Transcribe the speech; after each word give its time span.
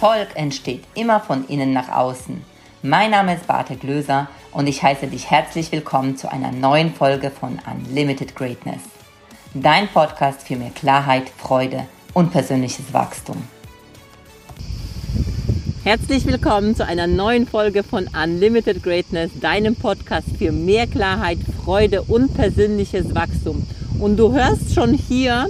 Erfolg 0.00 0.28
entsteht 0.36 0.84
immer 0.94 1.18
von 1.18 1.44
innen 1.48 1.72
nach 1.72 1.88
außen. 1.88 2.40
Mein 2.82 3.10
Name 3.10 3.34
ist 3.34 3.48
Barte 3.48 3.74
Glöser 3.74 4.28
und 4.52 4.68
ich 4.68 4.80
heiße 4.80 5.08
dich 5.08 5.28
herzlich 5.28 5.72
willkommen 5.72 6.16
zu 6.16 6.30
einer 6.30 6.52
neuen 6.52 6.94
Folge 6.94 7.32
von 7.32 7.58
Unlimited 7.68 8.36
Greatness. 8.36 8.78
Dein 9.54 9.88
Podcast 9.88 10.46
für 10.46 10.54
mehr 10.54 10.70
Klarheit, 10.70 11.24
Freude 11.36 11.84
und 12.14 12.30
persönliches 12.30 12.92
Wachstum. 12.92 13.42
Herzlich 15.82 16.24
willkommen 16.26 16.76
zu 16.76 16.86
einer 16.86 17.08
neuen 17.08 17.48
Folge 17.48 17.82
von 17.82 18.08
Unlimited 18.14 18.84
Greatness, 18.84 19.32
deinem 19.40 19.74
Podcast 19.74 20.28
für 20.38 20.52
mehr 20.52 20.86
Klarheit, 20.86 21.38
Freude 21.64 22.02
und 22.02 22.34
persönliches 22.34 23.16
Wachstum. 23.16 23.66
Und 23.98 24.16
du 24.16 24.32
hörst 24.32 24.72
schon 24.72 24.94
hier, 24.94 25.48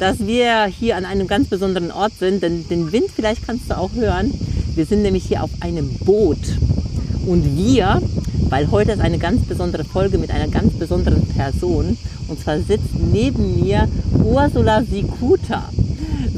dass 0.00 0.26
wir 0.26 0.64
hier 0.64 0.96
an 0.96 1.04
einem 1.04 1.26
ganz 1.26 1.48
besonderen 1.48 1.90
Ort 1.92 2.12
sind, 2.18 2.42
denn 2.42 2.66
den 2.68 2.90
Wind 2.90 3.10
vielleicht 3.14 3.46
kannst 3.46 3.70
du 3.70 3.76
auch 3.76 3.92
hören. 3.94 4.32
Wir 4.74 4.86
sind 4.86 5.02
nämlich 5.02 5.24
hier 5.24 5.42
auf 5.44 5.50
einem 5.60 5.90
Boot. 5.98 6.38
Und 7.26 7.56
wir, 7.56 8.00
weil 8.48 8.70
heute 8.70 8.92
ist 8.92 9.00
eine 9.00 9.18
ganz 9.18 9.44
besondere 9.44 9.84
Folge 9.84 10.16
mit 10.16 10.30
einer 10.30 10.48
ganz 10.48 10.72
besonderen 10.72 11.26
Person, 11.28 11.98
und 12.28 12.40
zwar 12.40 12.58
sitzt 12.58 12.94
neben 13.12 13.62
mir 13.62 13.88
Ursula 14.24 14.82
Sikuta. 14.84 15.68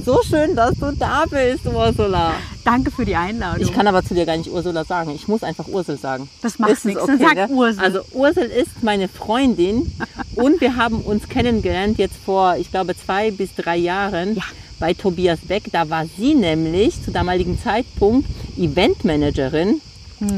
So 0.05 0.21
schön, 0.23 0.57
dass 0.57 0.75
du 0.75 0.91
da 0.99 1.25
bist, 1.31 1.65
Ursula. 1.67 2.33
Danke 2.65 2.91
für 2.91 3.05
die 3.05 3.15
Einladung. 3.15 3.63
Ich 3.63 3.73
kann 3.73 3.87
aber 3.87 4.03
zu 4.03 4.15
dir 4.15 4.27
gar 4.27 4.37
nicht 4.37 4.51
Ursula 4.51 4.85
sagen. 4.85 5.13
Ich 5.15 5.29
muss 5.29 5.43
einfach 5.43 5.69
Ursel 5.69 5.99
sagen. 5.99 6.29
Das 6.41 6.59
macht 6.59 6.85
nichts. 6.85 7.01
okay, 7.01 7.17
Dann 7.19 7.21
sag 7.21 7.35
gell? 7.35 7.47
Ursel. 7.51 7.81
Also 7.81 8.01
Ursel 8.13 8.45
ist 8.45 8.83
meine 8.83 9.09
Freundin 9.09 9.93
und 10.35 10.61
wir 10.61 10.77
haben 10.77 11.01
uns 11.01 11.29
kennengelernt 11.29 11.99
jetzt 11.99 12.17
vor, 12.25 12.57
ich 12.57 12.71
glaube, 12.71 12.95
zwei 12.97 13.31
bis 13.31 13.55
drei 13.55 13.77
Jahren 13.77 14.37
Ja. 14.37 14.43
bei 14.79 14.95
Tobias 14.95 15.41
Beck. 15.41 15.65
Da 15.73 15.89
war 15.91 16.07
sie 16.19 16.35
nämlich 16.35 17.03
zu 17.03 17.11
damaligen 17.11 17.59
Zeitpunkt 17.61 18.29
Eventmanagerin, 18.57 19.81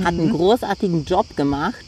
hat 0.03 0.15
einen 0.15 0.31
großartigen 0.31 1.05
Job 1.05 1.37
gemacht 1.37 1.85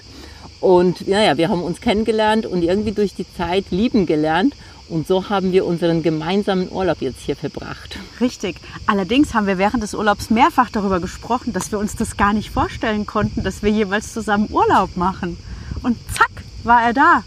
und 0.61 1.07
naja, 1.09 1.37
wir 1.37 1.49
haben 1.49 1.63
uns 1.63 1.81
kennengelernt 1.81 2.45
und 2.47 2.63
irgendwie 2.63 2.93
durch 2.93 3.15
die 3.15 3.27
Zeit 3.37 3.67
lieben 3.71 4.07
gelernt. 4.07 4.55
Und 4.89 5.09
so 5.09 5.29
haben 5.29 5.51
wir 5.51 5.67
unseren 5.67 6.05
gemeinsamen 6.05 6.71
Urlaub 6.71 6.99
jetzt 7.03 7.19
hier 7.21 7.35
verbracht. 7.35 7.99
Richtig. 8.21 8.57
Allerdings 8.87 9.35
haben 9.35 9.49
wir 9.49 9.59
während 9.59 9.83
des 9.83 9.95
Urlaubs 9.95 10.31
mehrfach 10.31 10.71
darüber 10.71 11.01
gesprochen, 11.01 11.53
dass 11.53 11.73
wir 11.73 11.81
uns 11.81 11.97
das 11.97 12.17
gar 12.17 12.33
nicht 12.33 12.51
vorstellen 12.51 13.05
konnten, 13.05 13.43
dass 13.43 13.65
wir 13.65 13.71
jeweils 13.71 14.13
zusammen 14.13 14.49
Urlaub 14.49 14.97
machen. 14.97 15.39
Und 15.83 15.97
zack, 16.15 16.31
war 16.63 16.83
er 16.85 16.93
da. 16.93 17.25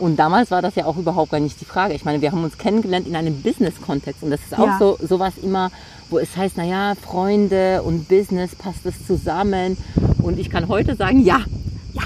Und 0.00 0.16
damals 0.16 0.50
war 0.50 0.62
das 0.62 0.74
ja 0.76 0.86
auch 0.86 0.96
überhaupt 0.96 1.30
gar 1.30 1.40
nicht 1.40 1.60
die 1.60 1.64
Frage. 1.66 1.94
Ich 1.94 2.04
meine, 2.04 2.20
wir 2.22 2.32
haben 2.32 2.42
uns 2.42 2.56
kennengelernt 2.58 3.06
in 3.06 3.14
einem 3.16 3.42
Business-Kontext. 3.42 4.22
Und 4.22 4.30
das 4.30 4.40
ist 4.40 4.58
auch 4.58 4.66
Ja. 4.66 4.76
so 4.78 4.98
sowas 5.06 5.34
immer, 5.42 5.70
wo 6.08 6.18
es 6.18 6.36
heißt, 6.36 6.56
naja, 6.56 6.94
Freunde 7.00 7.82
und 7.82 8.08
Business 8.08 8.54
passt 8.56 8.84
es 8.86 9.06
zusammen. 9.06 9.76
Und 10.22 10.38
ich 10.38 10.48
kann 10.50 10.68
heute 10.68 10.96
sagen, 10.96 11.20
ja, 11.22 11.40
ja, 11.92 12.02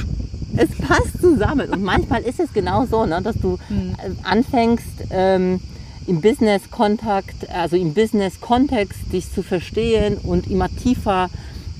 es 0.56 0.70
passt 0.76 1.20
zusammen. 1.20 1.70
Und 1.70 1.82
manchmal 1.84 2.22
ist 2.22 2.40
es 2.40 2.52
genau 2.52 2.84
so, 2.86 3.06
ne, 3.06 3.22
dass 3.22 3.36
du 3.36 3.58
äh, 3.70 4.10
anfängst, 4.28 4.84
ähm, 5.10 5.60
im 6.06 6.20
Business-Kontakt, 6.20 7.48
also 7.48 7.76
im 7.76 7.94
Business-Kontext 7.94 9.12
dich 9.12 9.32
zu 9.32 9.42
verstehen 9.42 10.18
und 10.22 10.50
immer 10.50 10.68
tiefer 10.68 11.30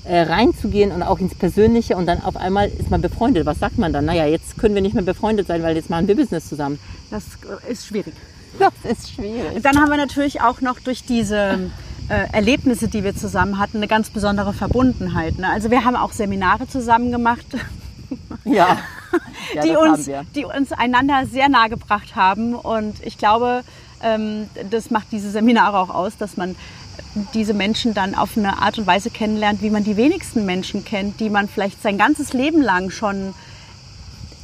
äh, 0.04 0.22
reinzugehen 0.22 0.92
und 0.92 1.02
auch 1.02 1.18
ins 1.18 1.34
Persönliche 1.34 1.96
und 1.96 2.06
dann 2.06 2.22
auf 2.22 2.36
einmal 2.36 2.68
ist 2.68 2.90
man 2.90 3.00
befreundet. 3.00 3.46
Was 3.46 3.58
sagt 3.58 3.78
man 3.78 3.92
dann? 3.92 4.04
Naja, 4.04 4.26
jetzt 4.26 4.58
können 4.58 4.74
wir 4.74 4.82
nicht 4.82 4.94
mehr 4.94 5.04
befreundet 5.04 5.46
sein, 5.46 5.62
weil 5.62 5.76
jetzt 5.76 5.90
machen 5.90 6.08
wir 6.08 6.16
Business 6.16 6.48
zusammen. 6.48 6.78
Das 7.10 7.24
äh, 7.66 7.72
ist 7.72 7.86
schwierig. 7.86 8.14
Das 8.58 8.72
ist 8.84 9.12
schwierig. 9.12 9.62
Dann 9.62 9.80
haben 9.80 9.90
wir 9.90 9.96
natürlich 9.96 10.40
auch 10.40 10.60
noch 10.60 10.78
durch 10.78 11.04
diese 11.04 11.70
äh, 12.08 12.32
Erlebnisse, 12.32 12.88
die 12.88 13.02
wir 13.02 13.16
zusammen 13.16 13.58
hatten, 13.58 13.78
eine 13.78 13.88
ganz 13.88 14.10
besondere 14.10 14.52
Verbundenheit. 14.52 15.38
Ne? 15.38 15.48
Also 15.48 15.70
wir 15.70 15.84
haben 15.84 15.96
auch 15.96 16.12
Seminare 16.12 16.68
zusammen 16.68 17.10
gemacht, 17.10 17.46
Ja, 18.44 18.78
ja 19.54 19.62
die, 19.62 19.76
uns, 19.76 20.10
die 20.34 20.44
uns 20.44 20.72
einander 20.72 21.26
sehr 21.26 21.48
nahe 21.48 21.68
gebracht 21.68 22.16
haben. 22.16 22.54
Und 22.54 23.04
ich 23.04 23.18
glaube, 23.18 23.62
ähm, 24.02 24.48
das 24.70 24.90
macht 24.90 25.08
diese 25.12 25.30
Seminare 25.30 25.78
auch 25.78 25.90
aus, 25.90 26.16
dass 26.16 26.36
man 26.36 26.56
diese 27.32 27.54
Menschen 27.54 27.94
dann 27.94 28.14
auf 28.14 28.36
eine 28.36 28.60
Art 28.60 28.78
und 28.78 28.86
Weise 28.86 29.10
kennenlernt, 29.10 29.62
wie 29.62 29.70
man 29.70 29.84
die 29.84 29.96
wenigsten 29.96 30.44
Menschen 30.44 30.84
kennt, 30.84 31.20
die 31.20 31.30
man 31.30 31.48
vielleicht 31.48 31.82
sein 31.82 31.98
ganzes 31.98 32.32
Leben 32.32 32.60
lang 32.62 32.90
schon 32.90 33.34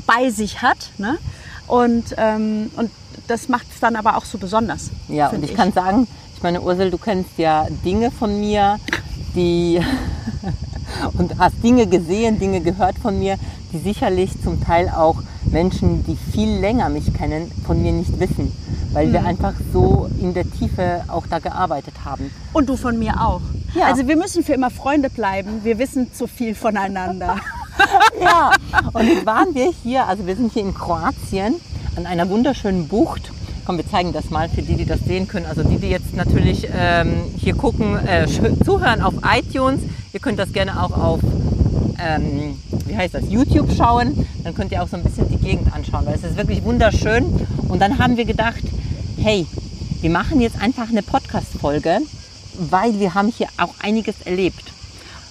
bei 0.07 0.31
sich 0.31 0.63
hat. 0.63 0.91
Ne? 0.99 1.19
Und, 1.67 2.15
ähm, 2.17 2.71
und 2.77 2.91
das 3.29 3.49
macht 3.49 3.67
es 3.73 3.81
dann 3.81 3.97
aber 3.97 4.17
auch 4.17 4.25
so 4.25 4.39
besonders. 4.39 4.91
Ja, 5.09 5.27
und 5.27 5.37
find 5.37 5.45
ich, 5.51 5.57
kann 5.57 5.73
sagen, 5.73 6.07
ich 6.37 6.43
meine, 6.43 6.61
Ursel, 6.61 6.91
du 6.91 6.99
kennst 6.99 7.39
ja 7.39 7.67
Dinge 7.85 8.11
von 8.11 8.41
mir, 8.41 8.79
die 9.35 9.81
und 11.19 11.39
hast 11.39 11.63
Dinge 11.63 11.87
gesehen, 11.87 12.39
Dinge 12.39 12.61
gehört 12.61 12.99
von 12.99 13.19
mir, 13.19 13.37
die 13.73 13.79
sicherlich 13.79 14.33
zum 14.43 14.63
Teil 14.65 14.89
auch 14.89 15.23
Menschen, 15.45 16.05
die 16.05 16.17
viel 16.17 16.59
länger 16.59 16.89
mich 16.89 17.13
kennen, 17.15 17.51
von 17.67 17.83
mir 17.83 17.93
nicht 17.93 18.19
wissen, 18.19 18.53
weil 18.93 19.13
wir 19.13 19.25
einfach 19.25 19.55
so 19.73 20.09
in 20.21 20.35
der 20.35 20.51
Tiefe 20.51 21.03
auch 21.09 21.27
da 21.27 21.39
gearbeitet 21.39 21.95
haben. 22.05 22.31
Und 22.53 22.69
du 22.69 22.77
von 22.77 22.99
mir 22.99 23.21
auch. 23.21 23.41
Ja. 23.75 23.87
Also 23.87 24.09
wir 24.09 24.17
müssen 24.17 24.43
für 24.43 24.53
immer 24.55 24.71
Freunde 24.71 25.11
bleiben. 25.11 25.61
Wir 25.63 25.79
wissen 25.79 26.13
zu 26.13 26.27
viel 26.27 26.55
voneinander. 26.55 27.37
Ja, 28.21 28.53
und 28.93 29.07
jetzt 29.07 29.25
waren 29.25 29.55
wir 29.55 29.73
hier, 29.83 30.07
also 30.07 30.27
wir 30.27 30.37
sind 30.37 30.53
hier 30.53 30.63
in 30.63 30.75
Kroatien 30.75 31.55
an 31.97 32.05
einer 32.05 32.29
wunderschönen 32.29 32.89
Bucht. 32.89 33.33
Komm, 33.65 33.79
wir 33.79 33.89
zeigen 33.89 34.13
das 34.13 34.31
mal 34.31 34.49
für 34.49 34.63
die, 34.63 34.75
die 34.75 34.85
das 34.85 35.01
sehen 35.01 35.29
können. 35.29 35.47
Also 35.47 35.63
die, 35.63 35.79
die 35.79 35.89
jetzt 35.89 36.15
natürlich 36.15 36.69
ähm, 36.75 37.23
hier 37.39 37.55
gucken, 37.55 37.97
äh, 38.07 38.27
zuhören 38.65 39.01
auf 39.01 39.15
iTunes. 39.25 39.81
Ihr 40.13 40.21
könnt 40.21 40.39
das 40.39 40.53
gerne 40.53 40.83
auch 40.83 40.91
auf, 40.91 41.21
ähm, 41.99 42.59
wie 42.87 42.97
heißt 42.97 43.15
das, 43.15 43.31
YouTube 43.31 43.71
schauen. 43.77 44.27
Dann 44.45 44.55
könnt 44.55 44.73
ihr 44.73 44.83
auch 44.83 44.89
so 44.89 44.97
ein 44.97 45.03
bisschen 45.03 45.29
die 45.29 45.39
Gegend 45.39 45.73
anschauen, 45.75 46.05
weil 46.07 46.15
es 46.15 46.25
ist 46.25 46.37
wirklich 46.37 46.65
wunderschön. 46.65 47.25
Und 47.69 47.81
dann 47.81 47.99
haben 47.99 48.17
wir 48.17 48.25
gedacht, 48.25 48.63
hey, 49.23 49.47
wir 50.01 50.09
machen 50.09 50.41
jetzt 50.41 50.59
einfach 50.63 50.89
eine 50.89 51.03
Podcast-Folge, 51.03 51.99
weil 52.55 52.99
wir 52.99 53.13
haben 53.13 53.29
hier 53.29 53.49
auch 53.59 53.75
einiges 53.83 54.15
erlebt 54.25 54.73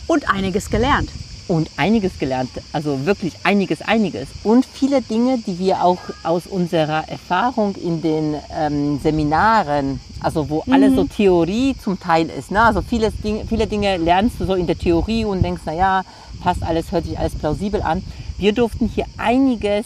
Und 0.05 0.29
einiges 0.29 0.69
gelernt. 0.69 1.09
und 1.47 1.71
einiges 1.77 2.19
gelernt, 2.19 2.51
also 2.71 3.07
wirklich 3.07 3.33
einiges, 3.43 3.81
einiges. 3.81 4.27
Und 4.43 4.67
viele 4.71 5.01
Dinge, 5.01 5.39
die 5.39 5.57
wir 5.57 5.83
auch 5.83 5.97
aus 6.21 6.45
unserer 6.45 7.09
Erfahrung 7.09 7.75
in 7.77 8.03
den 8.03 8.35
ähm, 8.55 8.99
Seminaren, 9.01 9.99
also 10.19 10.47
wo 10.51 10.63
alles 10.69 10.93
so 10.93 11.05
Theorie 11.05 11.75
zum 11.83 11.99
Teil 11.99 12.29
ist, 12.29 12.51
ne? 12.51 12.61
also 12.61 12.83
vieles 12.83 13.13
Ding, 13.23 13.47
viele 13.47 13.65
Dinge 13.65 13.97
lernst 13.97 14.39
du 14.39 14.45
so 14.45 14.53
in 14.53 14.67
der 14.67 14.77
Theorie 14.77 15.25
und 15.25 15.41
denkst, 15.41 15.63
naja, 15.65 16.03
passt 16.43 16.61
alles, 16.61 16.91
hört 16.91 17.05
sich 17.05 17.17
alles 17.17 17.33
plausibel 17.33 17.81
an. 17.81 18.03
Wir 18.37 18.53
durften 18.53 18.87
hier 18.87 19.05
einiges 19.17 19.85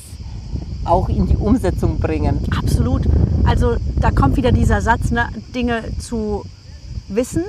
auch 0.83 1.07
in 1.07 1.25
die 1.27 1.37
Umsetzung 1.37 1.99
bringen. 1.99 2.39
Absolut. 2.57 3.03
Also 3.45 3.77
da 3.99 4.11
kommt 4.11 4.37
wieder 4.37 4.51
dieser 4.51 4.81
Satz, 4.81 5.11
ne, 5.11 5.27
Dinge 5.53 5.83
zu 5.99 6.45
wissen 7.07 7.43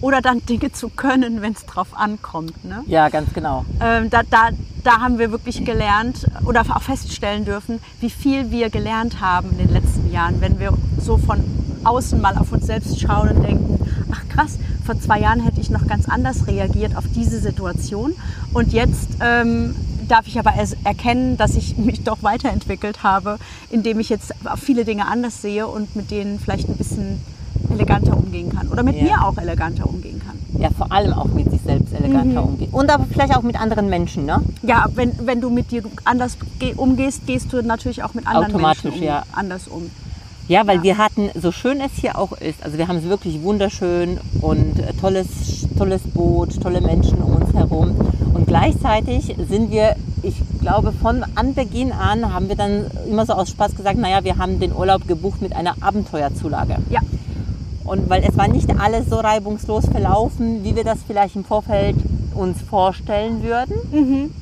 oder 0.00 0.20
dann 0.20 0.44
Dinge 0.48 0.72
zu 0.72 0.88
können, 0.88 1.42
wenn 1.42 1.52
es 1.52 1.66
drauf 1.66 1.88
ankommt. 1.94 2.64
Ne? 2.64 2.82
Ja, 2.86 3.08
ganz 3.08 3.32
genau. 3.32 3.64
Ähm, 3.80 4.10
da, 4.10 4.22
da, 4.28 4.50
da 4.84 5.00
haben 5.00 5.18
wir 5.18 5.30
wirklich 5.30 5.64
gelernt 5.64 6.26
oder 6.44 6.62
auch 6.62 6.82
feststellen 6.82 7.44
dürfen, 7.44 7.80
wie 8.00 8.10
viel 8.10 8.50
wir 8.50 8.70
gelernt 8.70 9.20
haben 9.20 9.50
in 9.52 9.58
den 9.58 9.72
letzten 9.72 10.10
Jahren, 10.12 10.40
wenn 10.40 10.58
wir 10.58 10.72
so 11.00 11.16
von 11.16 11.44
außen 11.84 12.20
mal 12.20 12.36
auf 12.36 12.52
uns 12.52 12.66
selbst 12.66 13.00
schauen 13.00 13.28
und 13.30 13.42
denken, 13.42 13.78
ach 14.10 14.28
krass, 14.28 14.58
vor 14.84 14.98
zwei 15.00 15.20
Jahren 15.20 15.40
hätte 15.40 15.60
ich 15.60 15.70
noch 15.70 15.86
ganz 15.86 16.08
anders 16.08 16.46
reagiert 16.46 16.96
auf 16.96 17.04
diese 17.14 17.38
Situation 17.38 18.14
und 18.52 18.72
jetzt 18.72 19.08
ähm, 19.20 19.74
darf 20.08 20.26
ich 20.26 20.38
aber 20.38 20.52
erkennen, 20.84 21.36
dass 21.36 21.54
ich 21.54 21.76
mich 21.78 22.02
doch 22.02 22.22
weiterentwickelt 22.22 23.02
habe, 23.02 23.38
indem 23.70 24.00
ich 24.00 24.08
jetzt 24.08 24.32
viele 24.56 24.84
Dinge 24.84 25.06
anders 25.06 25.40
sehe 25.42 25.66
und 25.66 25.94
mit 25.96 26.10
denen 26.10 26.38
vielleicht 26.38 26.68
ein 26.68 26.76
bisschen 26.76 27.20
eleganter 27.70 28.16
umgehen 28.16 28.50
kann 28.54 28.68
oder 28.68 28.82
mit 28.82 28.96
Ja. 28.96 29.02
mir 29.04 29.24
auch 29.24 29.36
eleganter 29.36 29.86
umgehen 29.88 30.20
kann. 30.24 30.38
Ja, 30.60 30.70
vor 30.70 30.90
allem 30.92 31.12
auch 31.12 31.26
mit 31.26 31.50
sich 31.50 31.60
selbst 31.62 31.92
eleganter 31.92 32.42
umgehen. 32.44 32.68
Und 32.72 32.90
aber 32.90 33.04
vielleicht 33.10 33.36
auch 33.36 33.42
mit 33.42 33.60
anderen 33.60 33.88
Menschen, 33.88 34.24
ne? 34.26 34.40
Ja, 34.62 34.86
wenn, 34.94 35.12
wenn 35.26 35.40
du 35.40 35.50
mit 35.50 35.70
dir 35.70 35.82
anders 36.04 36.36
ge- 36.58 36.74
umgehst, 36.76 37.26
gehst 37.26 37.52
du 37.52 37.62
natürlich 37.62 38.02
auch 38.02 38.14
mit 38.14 38.26
anderen 38.26 38.60
Menschen 38.60 38.90
um, 38.92 39.02
ja. 39.02 39.24
anders 39.32 39.68
um. 39.68 39.90
Ja, 40.48 40.66
weil 40.66 40.76
Ja. 40.78 40.82
wir 40.84 40.98
hatten, 40.98 41.30
so 41.40 41.52
schön 41.52 41.80
es 41.80 41.92
hier 42.00 42.16
auch 42.18 42.32
ist, 42.32 42.62
also 42.64 42.78
wir 42.78 42.88
haben 42.88 42.96
es 42.96 43.04
wirklich 43.04 43.42
wunderschön 43.42 44.18
und 44.40 44.82
tolles, 45.00 45.26
tolles 45.76 46.00
Boot, 46.14 46.60
tolle 46.62 46.80
Menschen 46.80 47.18
um 47.18 47.34
uns 47.36 47.52
herum. 47.54 47.94
Gleichzeitig 48.48 49.36
sind 49.48 49.70
wir, 49.70 49.94
ich 50.22 50.34
glaube, 50.60 50.92
von 50.92 51.22
Anbeginn 51.34 51.92
an 51.92 52.32
haben 52.32 52.48
wir 52.48 52.56
dann 52.56 52.86
immer 53.06 53.26
so 53.26 53.34
aus 53.34 53.50
Spaß 53.50 53.76
gesagt, 53.76 53.98
naja, 53.98 54.24
wir 54.24 54.38
haben 54.38 54.58
den 54.58 54.74
Urlaub 54.74 55.06
gebucht 55.06 55.42
mit 55.42 55.54
einer 55.54 55.74
Abenteuerzulage. 55.82 56.76
Ja, 56.88 57.00
Und 57.84 58.08
weil 58.08 58.24
es 58.24 58.36
war 58.38 58.48
nicht 58.48 58.70
alles 58.80 59.10
so 59.10 59.16
reibungslos 59.16 59.84
verlaufen, 59.86 60.64
wie 60.64 60.74
wir 60.74 60.84
das 60.84 60.98
vielleicht 61.06 61.36
im 61.36 61.44
Vorfeld 61.44 61.96
uns 62.34 62.60
vorstellen 62.62 63.42
würden. 63.42 64.32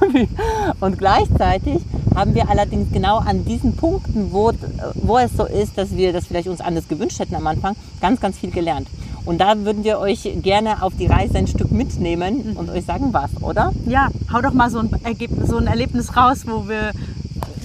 Und 0.80 0.98
gleichzeitig 0.98 1.82
haben 2.14 2.34
wir 2.34 2.48
allerdings 2.48 2.92
genau 2.92 3.18
an 3.18 3.44
diesen 3.44 3.74
Punkten, 3.74 4.32
wo, 4.32 4.52
wo 4.94 5.18
es 5.18 5.32
so 5.36 5.46
ist, 5.46 5.76
dass 5.76 5.96
wir 5.96 6.12
das 6.12 6.26
vielleicht 6.26 6.48
uns 6.48 6.60
anders 6.60 6.86
gewünscht 6.86 7.18
hätten 7.18 7.34
am 7.34 7.46
Anfang, 7.46 7.74
ganz, 8.00 8.20
ganz 8.20 8.38
viel 8.38 8.50
gelernt. 8.50 8.86
Und 9.24 9.40
da 9.40 9.56
würden 9.58 9.84
wir 9.84 9.98
euch 9.98 10.28
gerne 10.42 10.82
auf 10.82 10.94
die 10.96 11.06
Reise 11.06 11.38
ein 11.38 11.46
Stück 11.46 11.70
mitnehmen 11.70 12.56
und 12.56 12.70
euch 12.70 12.84
sagen, 12.84 13.12
was, 13.12 13.30
oder? 13.40 13.72
Ja, 13.86 14.08
hau 14.32 14.40
doch 14.40 14.52
mal 14.52 14.70
so 14.70 14.80
ein, 14.80 14.90
Ergebnis, 15.04 15.48
so 15.48 15.58
ein 15.58 15.66
Erlebnis 15.66 16.16
raus, 16.16 16.42
wo 16.44 16.68
wir 16.68 16.90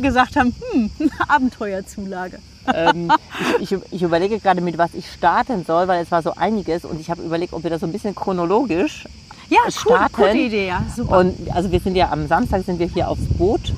gesagt 0.01 0.35
haben, 0.35 0.53
hm, 0.71 0.91
Abenteuerzulage. 1.27 2.37
ähm, 2.73 3.11
ich, 3.59 3.71
ich, 3.71 3.79
ich, 3.91 4.03
überlege 4.03 4.39
gerade, 4.39 4.61
mit 4.61 4.77
was 4.77 4.93
ich 4.93 5.11
starten 5.11 5.65
soll, 5.65 5.87
weil 5.87 6.03
es 6.03 6.11
war 6.11 6.21
so 6.21 6.33
einiges 6.35 6.85
und 6.85 6.99
ich 6.99 7.09
habe 7.09 7.23
überlegt, 7.23 7.53
ob 7.53 7.63
wir 7.63 7.69
das 7.69 7.81
so 7.81 7.87
ein 7.87 7.91
bisschen 7.91 8.13
chronologisch 8.13 9.05
ja, 9.49 9.59
starten. 9.71 10.13
Cool, 10.17 10.27
gute 10.27 10.37
Idee, 10.37 10.67
ja, 10.67 10.83
super. 10.95 11.19
Und 11.19 11.35
also 11.53 11.71
wir 11.71 11.79
sind 11.79 11.95
ja 11.95 12.11
am 12.11 12.27
Samstag 12.27 12.63
sind 12.65 12.79
wir 12.79 12.87
hier 12.87 13.09
aufs 13.09 13.25
Boot. 13.37 13.73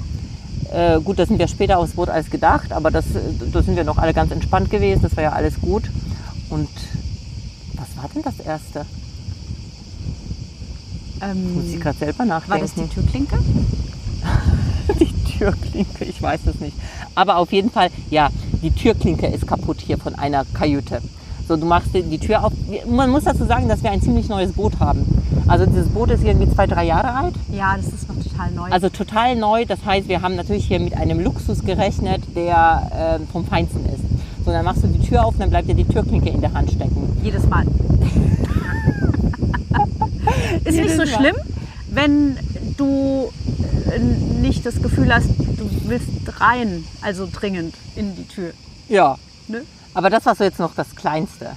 Äh, 0.72 1.00
gut, 1.00 1.18
da 1.18 1.26
sind 1.26 1.40
wir 1.40 1.48
später 1.48 1.78
aufs 1.78 1.94
Boot 1.94 2.10
als 2.10 2.30
gedacht, 2.30 2.74
aber 2.74 2.92
das, 2.92 3.06
da 3.52 3.62
sind 3.62 3.76
wir 3.76 3.84
noch 3.84 3.98
alle 3.98 4.14
ganz 4.14 4.32
entspannt 4.32 4.70
gewesen, 4.70 5.02
das 5.02 5.16
war 5.16 5.24
ja 5.24 5.32
alles 5.32 5.62
gut. 5.62 5.84
Und 6.50 6.70
war 8.02 8.10
denn 8.14 8.22
das 8.24 8.40
Erste? 8.40 8.86
Ähm, 11.22 11.56
Muss 11.56 11.66
ich 11.66 11.80
gerade 11.80 11.98
selber 11.98 12.26
nachdenken. 12.26 12.52
War 12.52 12.60
das 12.60 12.74
die 12.74 12.88
Türklinke? 12.88 13.38
die 15.00 15.38
Türklinke, 15.38 16.06
ich 16.06 16.22
weiß 16.22 16.42
es 16.46 16.60
nicht. 16.60 16.78
Aber 17.16 17.38
auf 17.38 17.52
jeden 17.52 17.72
Fall, 17.72 17.90
ja, 18.10 18.30
die 18.62 18.72
Türklinke 18.72 19.28
ist 19.28 19.46
kaputt 19.46 19.82
hier 19.82 19.98
von 19.98 20.16
einer 20.16 20.46
Kajüte. 20.54 21.02
So, 21.48 21.58
du 21.58 21.66
machst 21.66 21.94
die, 21.94 22.04
die 22.04 22.20
Tür 22.20 22.46
auf. 22.46 22.54
Man 22.88 23.10
muss 23.10 23.24
dazu 23.24 23.44
sagen, 23.46 23.68
dass 23.68 23.82
wir 23.82 23.92
ein 23.92 24.02
ziemlich 24.02 24.30
neues 24.30 24.52
Boot 24.54 24.80
haben. 24.80 25.04
Also 25.48 25.66
dieses 25.66 25.90
Boot 25.90 26.12
ist 26.12 26.24
irgendwie 26.24 26.50
zwei, 26.54 26.68
drei 26.68 26.86
Jahre 26.86 27.12
alt. 27.12 27.34
Ja, 27.52 27.76
das 27.76 27.88
ist 27.88 28.08
noch 28.08 28.22
total 28.22 28.52
neu. 28.52 28.70
Also 28.70 28.90
total 28.90 29.36
neu. 29.36 29.66
Das 29.66 29.84
heißt, 29.84 30.08
wir 30.08 30.22
haben 30.22 30.36
natürlich 30.36 30.68
hier 30.68 30.80
mit 30.80 30.96
einem 30.96 31.20
Luxus 31.20 31.64
gerechnet, 31.66 32.22
der 32.36 33.20
äh, 33.20 33.32
vom 33.32 33.46
Feinsten 33.46 33.84
ist. 33.88 34.04
So, 34.46 34.52
dann 34.52 34.64
machst 34.64 34.84
du 34.84 34.88
die 34.88 35.00
Tür 35.00 35.26
auf 35.26 35.34
und 35.34 35.40
dann 35.40 35.50
bleibt 35.50 35.68
dir 35.68 35.76
die 35.76 35.86
Türklinke 35.86 36.30
in 36.30 36.42
der 36.42 36.54
Hand 36.54 36.72
stecken. 36.72 37.18
Jedes 37.24 37.48
Mal. 37.48 37.66
ist 40.64 40.76
nicht 40.76 40.96
so 40.96 41.06
schlimm, 41.06 41.36
wenn 41.88 42.38
du 42.78 43.32
äh, 43.92 44.00
nicht 44.00 44.66
das 44.66 44.82
Gefühl 44.82 45.14
hast, 45.14 45.28
du 45.28 45.70
willst 45.86 46.08
rein, 46.40 46.84
also 47.02 47.28
dringend 47.32 47.76
in 47.96 48.16
die 48.16 48.28
Tür. 48.28 48.54
Ja. 48.88 49.18
Ne? 49.48 49.64
Aber 49.94 50.10
das 50.10 50.26
war 50.26 50.36
so 50.36 50.44
jetzt 50.44 50.60
noch 50.60 50.76
das 50.76 50.96
Kleinste. 50.96 51.52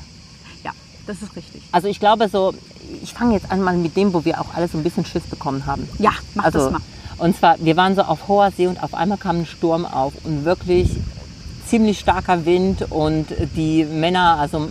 Ja, 0.64 0.72
das 1.06 1.22
ist 1.22 1.36
richtig. 1.36 1.62
Also 1.72 1.88
ich 1.88 2.00
glaube 2.00 2.28
so, 2.28 2.54
ich 3.02 3.12
fange 3.12 3.34
jetzt 3.34 3.50
an 3.50 3.62
mal 3.62 3.76
mit 3.76 3.96
dem, 3.96 4.12
wo 4.12 4.24
wir 4.24 4.40
auch 4.40 4.54
alle 4.54 4.68
so 4.68 4.78
ein 4.78 4.84
bisschen 4.84 5.04
Schiss 5.04 5.22
bekommen 5.24 5.66
haben. 5.66 5.88
Ja, 5.98 6.12
mach 6.34 6.44
also, 6.44 6.58
das 6.58 6.72
mal. 6.72 6.80
Und 7.18 7.36
zwar, 7.36 7.56
wir 7.60 7.76
waren 7.76 7.94
so 7.94 8.02
auf 8.02 8.26
hoher 8.28 8.50
See 8.50 8.66
und 8.66 8.82
auf 8.82 8.94
einmal 8.94 9.18
kam 9.18 9.40
ein 9.40 9.46
Sturm 9.46 9.84
auf 9.84 10.12
und 10.24 10.44
wirklich 10.44 10.90
ziemlich 11.72 12.00
starker 12.00 12.44
Wind 12.44 12.84
und 12.90 13.28
die 13.56 13.82
Männer, 13.86 14.36
also 14.38 14.68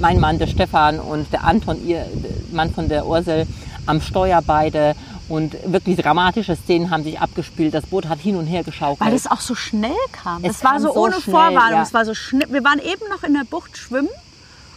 mein 0.00 0.20
Mann, 0.20 0.38
der 0.38 0.46
Stefan 0.46 1.00
und 1.00 1.32
der 1.32 1.42
Anton, 1.42 1.84
ihr 1.84 2.06
Mann 2.52 2.72
von 2.72 2.88
der 2.88 3.06
Ursel, 3.08 3.44
am 3.86 4.00
Steuer 4.00 4.40
beide 4.46 4.94
und 5.28 5.56
wirklich 5.66 5.96
dramatische 5.96 6.54
Szenen 6.54 6.90
haben 6.92 7.02
sich 7.02 7.18
abgespielt. 7.18 7.74
Das 7.74 7.86
Boot 7.86 8.08
hat 8.08 8.20
hin 8.20 8.36
und 8.36 8.46
her 8.46 8.62
geschaukelt. 8.62 9.00
Weil 9.00 9.16
es 9.16 9.26
auch 9.28 9.40
so 9.40 9.56
schnell 9.56 9.90
kam. 10.12 10.44
Es 10.44 10.58
Es 10.58 10.64
war 10.64 10.78
so 10.78 10.92
so 10.92 11.00
ohne 11.00 11.14
schnell, 11.20 11.34
Vorwarnung. 11.34 11.72
ja. 11.78 11.82
Es 11.82 11.92
war 11.92 12.04
so 12.04 12.14
schnipp. 12.14 12.52
Wir 12.52 12.62
waren 12.62 12.78
eben 12.78 13.02
noch 13.10 13.24
in 13.24 13.34
der 13.34 13.42
Bucht 13.42 13.76
schwimmen 13.76 14.08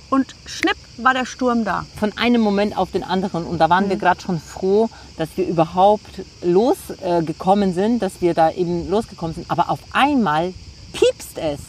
und 0.09 0.33
schnipp 0.47 0.77
war 0.97 1.13
der 1.13 1.25
Sturm 1.27 1.63
da. 1.63 1.85
von 1.99 2.11
einem 2.17 2.41
Moment 2.41 2.75
auf 2.75 2.89
den 2.89 3.03
anderen. 3.03 3.43
Und 3.45 3.59
da 3.59 3.69
waren 3.69 3.85
Mhm. 3.85 3.89
wir 3.89 3.97
gerade 3.97 4.19
schon 4.19 4.39
froh, 4.39 4.89
dass 5.17 5.29
wir 5.35 5.45
überhaupt 5.47 6.23
losgekommen 6.43 7.69
äh, 7.69 7.73
sind, 7.73 8.01
dass 8.01 8.13
wir 8.21 8.33
da 8.33 8.49
eben 8.49 8.89
losgekommen 8.89 9.35
sind. 9.35 9.51
Aber 9.51 9.69
auf 9.69 9.79
einmal 9.93 10.55
piepst 10.95 11.37
es. 11.37 11.59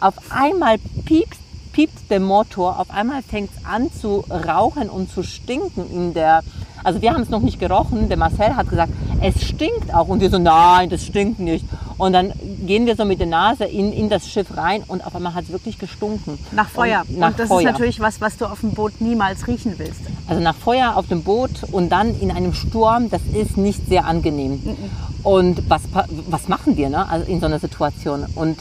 Auf 0.00 0.14
einmal 0.30 0.78
piepst, 1.04 1.40
piepst 1.72 2.10
der 2.10 2.20
Motor. 2.20 2.80
Auf 2.80 2.90
einmal 2.90 3.22
fängt 3.22 3.50
es 3.56 3.64
an 3.64 3.90
zu 3.92 4.24
rauchen 4.28 4.90
und 4.90 5.10
zu 5.10 5.22
stinken 5.22 5.90
in 5.90 6.14
der. 6.14 6.42
Also 6.82 7.00
wir 7.00 7.14
haben 7.14 7.22
es 7.22 7.30
noch 7.30 7.40
nicht 7.40 7.58
gerochen. 7.58 8.08
Der 8.08 8.18
Marcel 8.18 8.56
hat 8.56 8.68
gesagt, 8.68 8.92
es 9.22 9.42
stinkt 9.42 9.94
auch. 9.94 10.08
Und 10.08 10.20
wir 10.20 10.28
so, 10.28 10.38
nein, 10.38 10.90
das 10.90 11.06
stinkt 11.06 11.38
nicht. 11.38 11.64
Und 11.96 12.12
dann 12.12 12.32
gehen 12.66 12.86
wir 12.86 12.96
so 12.96 13.04
mit 13.04 13.20
der 13.20 13.26
Nase 13.26 13.64
in, 13.64 13.92
in 13.92 14.08
das 14.08 14.28
Schiff 14.28 14.56
rein 14.56 14.82
und 14.86 15.04
auf 15.06 15.14
einmal 15.14 15.34
hat 15.34 15.44
es 15.44 15.52
wirklich 15.52 15.78
gestunken. 15.78 16.38
Nach 16.52 16.68
Feuer. 16.68 17.04
Und, 17.08 17.18
nach 17.18 17.28
und 17.28 17.38
das 17.38 17.48
Feuer. 17.48 17.60
ist 17.60 17.64
natürlich 17.66 18.00
was, 18.00 18.20
was 18.20 18.36
du 18.36 18.46
auf 18.46 18.60
dem 18.60 18.72
Boot 18.72 19.00
niemals 19.00 19.46
riechen 19.46 19.74
willst. 19.78 20.00
Also 20.26 20.42
nach 20.42 20.56
Feuer 20.56 20.96
auf 20.96 21.06
dem 21.08 21.22
Boot 21.22 21.50
und 21.70 21.90
dann 21.90 22.18
in 22.20 22.30
einem 22.30 22.52
Sturm, 22.52 23.10
das 23.10 23.22
ist 23.32 23.56
nicht 23.56 23.86
sehr 23.88 24.06
angenehm. 24.06 24.60
Und 25.22 25.68
was, 25.70 25.82
was 26.28 26.48
machen 26.48 26.76
wir 26.76 26.88
ne? 26.88 27.08
also 27.08 27.30
in 27.30 27.40
so 27.40 27.46
einer 27.46 27.58
Situation? 27.58 28.26
Und 28.34 28.58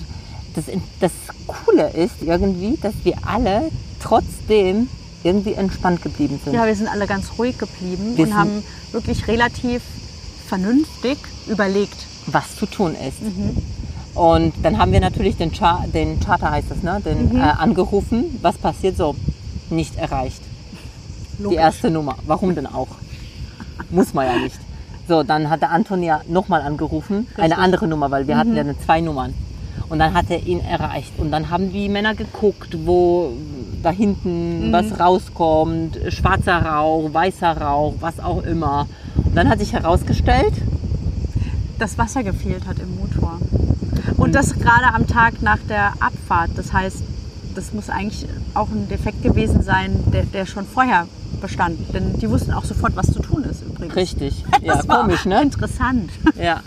das, 0.56 0.66
das 1.00 1.12
Coole 1.48 1.90
ist 1.90 2.22
irgendwie, 2.22 2.78
dass 2.82 2.94
wir 3.04 3.16
alle 3.26 3.70
trotzdem 4.02 4.88
irgendwie 5.24 5.54
entspannt 5.54 6.02
geblieben 6.02 6.40
sind. 6.44 6.54
Ja, 6.54 6.66
wir 6.66 6.76
sind 6.76 6.88
alle 6.88 7.08
ganz 7.08 7.32
ruhig 7.38 7.58
geblieben 7.58 8.18
Wir 8.18 8.26
und 8.26 8.36
haben 8.36 8.64
wirklich 8.92 9.28
relativ 9.28 9.82
vernünftig 10.48 11.18
überlegt. 11.48 12.06
Was 12.28 12.56
zu 12.56 12.66
tun 12.66 12.96
ist. 12.96 13.22
Mhm. 13.22 13.58
Und 14.16 14.54
dann 14.62 14.78
haben 14.78 14.92
wir 14.92 15.00
natürlich 15.00 15.38
den, 15.38 15.54
Char 15.54 15.86
den 15.92 16.20
Charter, 16.20 16.52
heißt 16.52 16.72
es, 16.72 16.84
ne? 16.84 17.02
den 17.04 17.30
Mhm. 17.34 17.38
äh, 17.40 17.44
angerufen. 17.44 18.38
Was 18.42 18.58
passiert 18.58 18.96
so? 18.98 19.16
Nicht 19.70 19.96
erreicht. 19.98 20.42
Die 21.40 21.44
Logisch. 21.44 21.60
erste 21.60 21.90
Nummer. 21.90 22.16
Warum 22.28 22.54
denn 22.54 22.68
auch? 22.68 22.90
Muss 23.90 24.14
man 24.14 24.26
ja 24.28 24.38
nicht. 24.38 24.60
So, 25.08 25.24
dann 25.24 25.50
hat 25.50 25.62
der 25.62 25.72
Anton 25.72 26.04
ja 26.04 26.22
nochmal 26.30 26.62
angerufen. 26.62 27.28
Eine 27.38 27.58
andere 27.58 27.88
Nummer, 27.88 28.10
weil 28.12 28.28
wir 28.28 28.36
Mhm. 28.36 28.40
hatten 28.40 28.56
ja 28.56 28.64
zwei 28.86 29.02
Nummern. 29.02 29.34
Und 29.90 30.00
dann 30.00 30.14
hat 30.14 30.26
er 30.30 30.46
ihn 30.46 30.60
erreicht. 30.62 31.14
Und 31.18 31.32
dann 31.32 31.50
haben 31.50 31.72
die 31.74 31.90
Männer 31.90 32.16
geguckt, 32.16 32.78
wo 32.86 33.34
da 33.82 33.90
hinten 33.90 34.68
Mhm. 34.70 34.72
was 34.74 35.00
rauskommt. 35.00 35.98
Schwarzer 36.10 36.64
Rauch, 36.66 37.14
weißer 37.14 37.58
Rauch, 37.58 37.96
was 38.00 38.20
auch 38.20 38.44
immer. 38.44 38.88
Und 39.16 39.36
dann 39.36 39.50
hat 39.50 39.60
sich 39.60 39.74
herausgestellt, 39.74 40.54
das 41.80 41.98
Wasser 41.98 42.24
gefehlt 42.24 42.66
hat 42.68 42.80
im 42.80 42.96
Motor. 42.96 43.40
Und 44.18 44.34
das 44.36 44.54
gerade 44.54 44.94
am 44.94 45.08
Tag 45.08 45.42
nach 45.42 45.60
der 45.70 45.94
Abfahrt. 46.00 46.52
Das 46.56 46.74
heißt, 46.74 46.98
das 47.56 47.74
muss 47.74 47.90
eigentlich 47.90 48.26
auch 48.54 48.70
ein 48.70 48.88
Defekt 48.90 49.22
gewesen 49.24 49.62
sein, 49.64 50.04
der, 50.12 50.24
der 50.24 50.46
schon 50.46 50.66
vorher 50.66 51.08
bestand. 51.42 51.78
Denn 51.94 52.18
die 52.20 52.30
wussten 52.30 52.52
auch 52.54 52.64
sofort, 52.64 52.96
was 52.96 53.12
zu 53.12 53.22
tun 53.22 53.44
ist 53.44 53.62
übrigens. 53.64 53.96
richtig. 53.96 54.44
Ja, 54.62 54.76
Das 54.76 54.88
komisch, 54.88 55.26
ne? 55.26 55.42
Interessant. 55.42 56.10
Ja. 56.42 56.62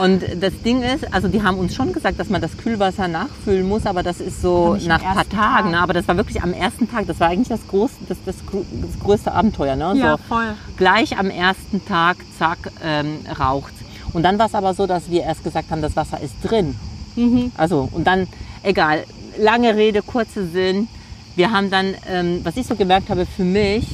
Und 0.00 0.22
das 0.40 0.52
Ding 0.64 0.82
ist, 0.82 1.12
also 1.14 1.28
die 1.28 1.42
haben 1.42 1.56
uns 1.56 1.74
schon 1.74 1.92
gesagt, 1.92 2.18
dass 2.18 2.28
man 2.28 2.40
das 2.40 2.56
Kühlwasser 2.56 3.06
nachfüllen 3.06 3.68
muss, 3.68 3.86
aber 3.86 4.02
das 4.02 4.20
ist 4.20 4.42
so 4.42 4.76
nach 4.86 5.00
ein 5.02 5.14
paar 5.14 5.28
Tagen. 5.28 5.30
Tag. 5.30 5.70
Ne? 5.70 5.80
Aber 5.80 5.92
das 5.92 6.08
war 6.08 6.16
wirklich 6.16 6.42
am 6.42 6.52
ersten 6.52 6.90
Tag. 6.90 7.06
Das 7.06 7.20
war 7.20 7.28
eigentlich 7.28 7.48
das, 7.48 7.60
groß, 7.68 7.90
das, 8.08 8.18
das, 8.26 8.34
das 8.36 9.00
größte 9.00 9.32
Abenteuer. 9.32 9.76
Ne? 9.76 9.94
Ja, 9.96 10.12
so, 10.12 10.16
voll. 10.28 10.54
Gleich 10.76 11.16
am 11.16 11.30
ersten 11.30 11.84
Tag, 11.84 12.16
zack, 12.38 12.58
ähm, 12.82 13.18
raucht 13.38 13.72
Und 14.14 14.22
dann 14.22 14.38
war 14.38 14.46
es 14.46 14.54
aber 14.54 14.72
so, 14.72 14.86
dass 14.86 15.10
wir 15.10 15.22
erst 15.22 15.44
gesagt 15.44 15.70
haben, 15.70 15.82
das 15.82 15.96
Wasser 15.96 16.20
ist 16.20 16.34
drin. 16.42 16.74
Mhm. 17.16 17.52
Also, 17.56 17.88
und 17.92 18.06
dann, 18.06 18.26
egal, 18.62 19.04
lange 19.38 19.76
Rede, 19.76 20.00
kurzer 20.02 20.46
Sinn. 20.46 20.88
Wir 21.36 21.50
haben 21.50 21.70
dann, 21.70 21.94
ähm, 22.08 22.40
was 22.44 22.56
ich 22.56 22.66
so 22.66 22.76
gemerkt 22.76 23.10
habe 23.10 23.26
für 23.26 23.44
mich, 23.44 23.84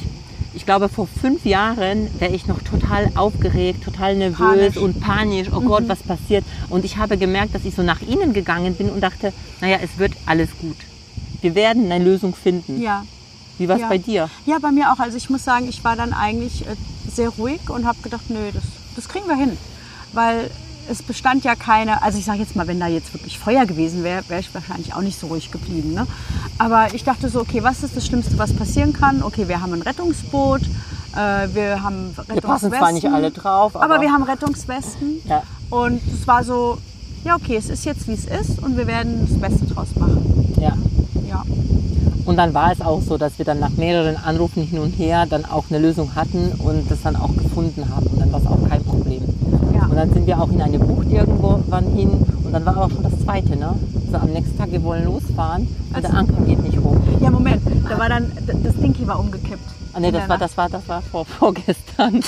ich 0.53 0.65
glaube, 0.65 0.89
vor 0.89 1.07
fünf 1.07 1.45
Jahren 1.45 2.09
wäre 2.19 2.33
ich 2.33 2.45
noch 2.45 2.61
total 2.61 3.09
aufgeregt, 3.15 3.83
total 3.83 4.15
nervös 4.15 4.37
Panisch. 4.37 4.77
und 4.77 4.99
panisch. 4.99 5.47
Oh 5.55 5.61
Gott, 5.61 5.83
was 5.87 6.03
passiert? 6.03 6.43
Und 6.69 6.83
ich 6.83 6.97
habe 6.97 7.17
gemerkt, 7.17 7.55
dass 7.55 7.63
ich 7.63 7.73
so 7.73 7.83
nach 7.83 8.01
innen 8.01 8.33
gegangen 8.33 8.75
bin 8.75 8.89
und 8.89 9.01
dachte, 9.01 9.31
naja, 9.61 9.77
es 9.81 9.97
wird 9.97 10.13
alles 10.25 10.49
gut. 10.59 10.75
Wir 11.39 11.55
werden 11.55 11.89
eine 11.89 12.03
Lösung 12.03 12.35
finden. 12.35 12.81
Ja. 12.81 13.05
Wie 13.57 13.69
war 13.69 13.77
es 13.77 13.81
ja. 13.83 13.87
bei 13.87 13.97
dir? 13.97 14.29
Ja, 14.45 14.59
bei 14.59 14.71
mir 14.71 14.91
auch. 14.91 14.99
Also 14.99 15.17
ich 15.17 15.29
muss 15.29 15.43
sagen, 15.43 15.69
ich 15.69 15.83
war 15.83 15.95
dann 15.95 16.13
eigentlich 16.13 16.67
äh, 16.67 16.75
sehr 17.09 17.29
ruhig 17.29 17.69
und 17.69 17.85
habe 17.85 18.01
gedacht, 18.01 18.29
nö, 18.29 18.51
das, 18.53 18.63
das 18.95 19.07
kriegen 19.07 19.27
wir 19.27 19.37
hin. 19.37 19.57
Weil 20.13 20.49
es 20.89 21.01
bestand 21.03 21.43
ja 21.43 21.55
keine, 21.55 22.01
also 22.01 22.17
ich 22.17 22.25
sage 22.25 22.39
jetzt 22.39 22.55
mal, 22.55 22.67
wenn 22.67 22.79
da 22.79 22.87
jetzt 22.87 23.13
wirklich 23.13 23.39
Feuer 23.39 23.65
gewesen 23.65 24.03
wäre, 24.03 24.23
wäre 24.27 24.41
ich 24.41 24.53
wahrscheinlich 24.53 24.93
auch 24.93 25.01
nicht 25.01 25.19
so 25.19 25.27
ruhig 25.27 25.51
geblieben. 25.51 25.93
Ne? 25.93 26.07
Aber 26.57 26.93
ich 26.93 27.03
dachte 27.03 27.29
so, 27.29 27.39
okay, 27.39 27.63
was 27.63 27.83
ist 27.83 27.95
das 27.95 28.05
Schlimmste, 28.05 28.37
was 28.37 28.53
passieren 28.53 28.93
kann? 28.93 29.23
Okay, 29.23 29.47
wir 29.47 29.61
haben 29.61 29.73
ein 29.73 29.81
Rettungsboot, 29.81 30.61
äh, 30.61 31.47
wir 31.53 31.81
haben 31.83 32.13
Rettungswesten. 32.17 32.35
Wir 32.35 32.41
passen 32.41 32.71
zwar 32.71 32.91
nicht 32.91 33.07
alle 33.07 33.31
drauf, 33.31 33.75
aber, 33.75 33.85
aber 33.85 34.01
wir 34.01 34.11
haben 34.11 34.23
Rettungswesten. 34.23 35.21
Ja. 35.25 35.43
Und 35.69 36.01
es 36.13 36.27
war 36.27 36.43
so, 36.43 36.77
ja 37.23 37.35
okay, 37.35 37.55
es 37.55 37.69
ist 37.69 37.85
jetzt 37.85 38.07
wie 38.07 38.13
es 38.13 38.25
ist 38.25 38.59
und 38.61 38.77
wir 38.77 38.87
werden 38.87 39.27
das 39.29 39.39
Beste 39.39 39.65
draus 39.65 39.95
machen. 39.95 40.53
ja. 40.59 40.73
Ja. 41.29 41.43
Und 42.25 42.37
dann 42.37 42.53
war 42.53 42.71
es 42.71 42.81
auch 42.81 43.01
so, 43.01 43.17
dass 43.17 43.37
wir 43.37 43.45
dann 43.45 43.59
nach 43.59 43.71
mehreren 43.71 44.15
Anrufen 44.15 44.63
hin 44.63 44.79
und 44.79 44.91
her 44.91 45.25
dann 45.25 45.45
auch 45.45 45.65
eine 45.69 45.79
Lösung 45.79 46.13
hatten 46.15 46.51
und 46.59 46.89
das 46.91 47.01
dann 47.01 47.15
auch 47.15 47.35
gefunden 47.35 47.89
haben. 47.89 48.05
Und 48.07 48.19
dann 48.19 48.31
war 48.31 48.39
es 48.39 48.45
auch 48.45 48.69
kein 48.69 48.83
Problem. 48.83 49.20
Dann 50.01 50.11
sind 50.13 50.25
wir 50.25 50.41
auch 50.41 50.49
in 50.49 50.59
eine 50.59 50.79
Bucht 50.79 51.11
irgendwann 51.11 51.85
hin 51.95 52.09
und 52.43 52.51
dann 52.51 52.65
war 52.65 52.75
aber 52.75 52.89
schon 52.89 53.03
das 53.03 53.19
zweite, 53.23 53.55
ne? 53.55 53.75
So 54.11 54.17
am 54.17 54.29
nächsten 54.31 54.57
Tag, 54.57 54.71
wir 54.71 54.81
wollen 54.81 55.05
losfahren 55.05 55.67
und 55.67 55.95
Also- 55.95 56.07
der 56.07 56.17
Anker 56.17 56.41
geht 56.43 56.63
nicht 56.63 56.79
hoch. 56.79 56.95
Ja, 57.19 57.29
Moment, 57.29 57.61
da 57.87 57.99
war 57.99 58.09
dann, 58.09 58.31
das 58.63 58.75
Dinky 58.77 59.05
war 59.07 59.19
umgekippt. 59.19 59.59
Ah, 59.93 59.99
nee, 59.99 60.07
In 60.07 60.13
das 60.13 60.21
der 60.23 60.29
war, 60.29 60.37
das 60.39 60.57
war, 60.57 60.69
das 60.69 60.89
war 60.89 61.03
vor, 61.03 61.25
vorgestern. 61.39 62.19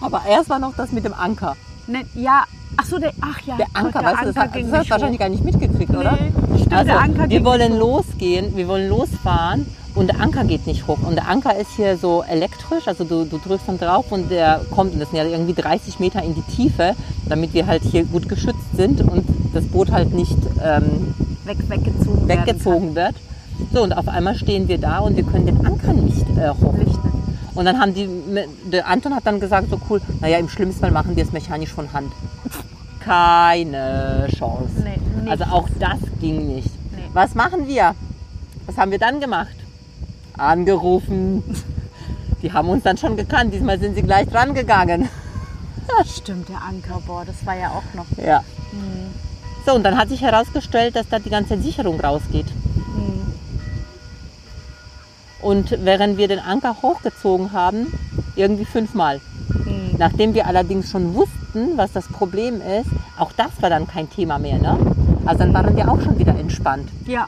aber 0.00 0.22
erst 0.28 0.50
war 0.50 0.58
noch 0.58 0.74
das 0.76 0.90
mit 0.90 1.04
dem 1.04 1.14
Anker. 1.14 1.54
Ne, 1.86 1.98
ja, 2.16 2.42
ach 2.76 2.84
so, 2.86 2.98
der, 2.98 3.12
ach 3.20 3.38
ja, 3.46 3.56
Der 3.56 3.66
Anker, 3.74 4.02
weißt 4.02 4.22
du, 4.22 4.26
das, 4.26 4.36
hat- 4.36 4.50
das 4.56 4.72
hast 4.72 4.86
du 4.86 4.90
wahrscheinlich 4.90 5.12
hoch. 5.12 5.18
gar 5.20 5.28
nicht 5.28 5.44
mitgekriegt, 5.44 5.90
oder? 5.96 6.10
Nee, 6.20 6.32
stimmt, 6.58 6.72
also, 6.72 6.86
der 6.86 7.00
Anker 7.00 7.28
wir 7.30 7.44
wollen 7.44 7.78
losgehen, 7.78 8.56
wir 8.56 8.66
wollen 8.66 8.88
losfahren 8.88 9.64
und 9.96 10.08
der 10.08 10.20
Anker 10.20 10.44
geht 10.44 10.66
nicht 10.66 10.86
hoch. 10.86 10.98
Und 11.02 11.16
der 11.16 11.28
Anker 11.28 11.56
ist 11.56 11.70
hier 11.74 11.96
so 11.96 12.22
elektrisch, 12.22 12.86
also 12.86 13.04
du, 13.04 13.24
du 13.24 13.38
drückst 13.38 13.66
dann 13.66 13.78
drauf 13.78 14.12
und 14.12 14.30
der 14.30 14.60
kommt, 14.70 14.92
und 14.92 15.00
das 15.00 15.10
sind 15.10 15.18
ja 15.18 15.24
irgendwie 15.24 15.54
30 15.54 15.98
Meter 15.98 16.22
in 16.22 16.34
die 16.34 16.42
Tiefe, 16.42 16.94
damit 17.28 17.54
wir 17.54 17.66
halt 17.66 17.82
hier 17.82 18.04
gut 18.04 18.28
geschützt 18.28 18.76
sind 18.76 19.00
und 19.00 19.24
das 19.54 19.64
Boot 19.64 19.90
halt 19.90 20.12
nicht 20.12 20.36
ähm, 20.62 21.14
Weg, 21.44 21.58
weggezogen, 21.68 22.28
weggezogen 22.28 22.94
wird. 22.94 23.14
So, 23.72 23.82
und 23.82 23.94
auf 23.94 24.06
einmal 24.08 24.34
stehen 24.34 24.68
wir 24.68 24.78
da 24.78 24.98
und 24.98 25.16
wir 25.16 25.24
können 25.24 25.46
den 25.46 25.66
Anker 25.66 25.94
nicht 25.94 26.26
äh, 26.36 26.50
hochrichten. 26.50 27.10
Und 27.54 27.64
dann 27.64 27.80
haben 27.80 27.94
die, 27.94 28.06
der 28.70 28.86
Anton 28.86 29.14
hat 29.14 29.26
dann 29.26 29.40
gesagt, 29.40 29.70
so 29.70 29.80
cool, 29.88 30.02
naja, 30.20 30.36
im 30.36 30.50
schlimmsten 30.50 30.82
Fall 30.82 30.90
machen 30.90 31.16
wir 31.16 31.24
es 31.24 31.32
mechanisch 31.32 31.72
von 31.72 31.90
Hand. 31.94 32.12
Keine 33.00 34.26
Chance. 34.36 34.72
Nee. 34.84 35.30
Also 35.30 35.44
auch 35.44 35.68
das 35.78 35.98
ging 36.20 36.54
nicht. 36.54 36.68
Nee. 36.94 37.02
Was 37.14 37.34
machen 37.34 37.66
wir? 37.66 37.94
Was 38.66 38.76
haben 38.76 38.90
wir 38.90 38.98
dann 38.98 39.20
gemacht? 39.20 39.56
Angerufen. 40.38 41.42
Die 42.42 42.52
haben 42.52 42.68
uns 42.68 42.82
dann 42.82 42.96
schon 42.96 43.16
gekannt. 43.16 43.54
Diesmal 43.54 43.78
sind 43.78 43.94
sie 43.94 44.02
gleich 44.02 44.28
dran 44.28 44.54
gegangen. 44.54 45.08
Stimmt, 46.04 46.48
der 46.48 46.62
Anker, 46.62 47.00
boah, 47.06 47.24
das 47.24 47.46
war 47.46 47.56
ja 47.56 47.70
auch 47.70 47.94
noch. 47.94 48.06
Ja. 48.24 48.42
So, 49.66 49.74
und 49.74 49.82
dann 49.82 49.98
hat 49.98 50.08
sich 50.08 50.22
herausgestellt, 50.22 50.94
dass 50.94 51.08
da 51.08 51.18
die 51.18 51.30
ganze 51.30 51.60
Sicherung 51.60 51.98
rausgeht. 51.98 52.46
Hm. 52.46 53.34
Und 55.42 55.76
während 55.84 56.18
wir 56.18 56.28
den 56.28 56.38
Anker 56.38 56.76
hochgezogen 56.82 57.52
haben, 57.52 57.92
irgendwie 58.36 58.64
fünfmal. 58.64 59.20
Hm. 59.64 59.96
Nachdem 59.98 60.34
wir 60.34 60.46
allerdings 60.46 60.90
schon 60.90 61.14
wussten, 61.14 61.76
was 61.76 61.90
das 61.92 62.06
Problem 62.06 62.60
ist, 62.60 62.90
auch 63.18 63.32
das 63.32 63.50
war 63.60 63.68
dann 63.68 63.88
kein 63.88 64.08
Thema 64.08 64.38
mehr. 64.38 64.58
Ne? 64.58 64.78
Also 65.24 65.40
dann 65.40 65.52
waren 65.52 65.74
wir 65.76 65.90
auch 65.90 66.00
schon 66.00 66.16
wieder 66.18 66.38
entspannt. 66.38 66.88
Ja, 67.06 67.26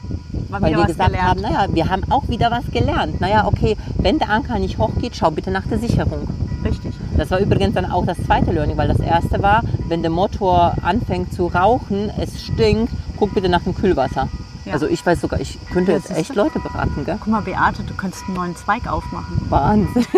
war 0.49 0.61
Weil 0.61 0.75
wir 0.75 0.85
gesagt 0.85 1.11
gelernt. 1.11 1.29
haben, 1.29 1.41
naja, 1.41 1.67
wir 1.71 1.89
haben 1.89 2.03
auch 2.11 2.27
wieder 2.27 2.51
was 2.51 2.65
gelernt. 2.71 3.21
Naja, 3.21 3.45
okay, 3.45 3.77
wenn 3.97 4.19
der 4.19 4.29
Anker 4.29 4.59
nicht 4.59 4.77
hochgeht, 4.77 5.15
schau 5.15 5.31
bitte 5.31 5.51
nach 5.51 5.65
der 5.67 5.79
Sicherung. 5.79 6.27
Richtig. 6.63 6.93
Das 7.15 7.31
war 7.31 7.39
übrigens 7.39 7.75
dann 7.75 7.89
auch 7.89 8.05
das 8.05 8.17
zweite 8.25 8.51
Learning, 8.51 8.77
weil 8.77 8.87
das 8.87 8.99
erste 8.99 9.41
war, 9.41 9.63
wenn 9.87 10.01
der 10.01 10.11
Motor 10.11 10.73
anfängt 10.81 11.33
zu 11.33 11.47
rauchen, 11.47 12.11
es 12.17 12.43
stinkt, 12.43 12.91
guck 13.17 13.33
bitte 13.33 13.49
nach 13.49 13.63
dem 13.63 13.75
Kühlwasser. 13.75 14.27
Ja. 14.65 14.73
Also 14.73 14.87
ich 14.87 15.05
weiß 15.05 15.21
sogar, 15.21 15.39
ich 15.39 15.57
könnte 15.71 15.93
jetzt 15.93 16.11
echt? 16.11 16.35
Leute 16.35 16.59
beraten, 16.59 17.05
gell? 17.05 17.17
Guck 17.19 17.27
mal, 17.27 17.41
Beate, 17.41 17.83
du 17.83 17.93
könntest 17.93 18.23
einen 18.27 18.35
neuen 18.35 18.55
Zweig 18.55 18.91
aufmachen. 18.91 19.41
Wahnsinn. 19.49 20.05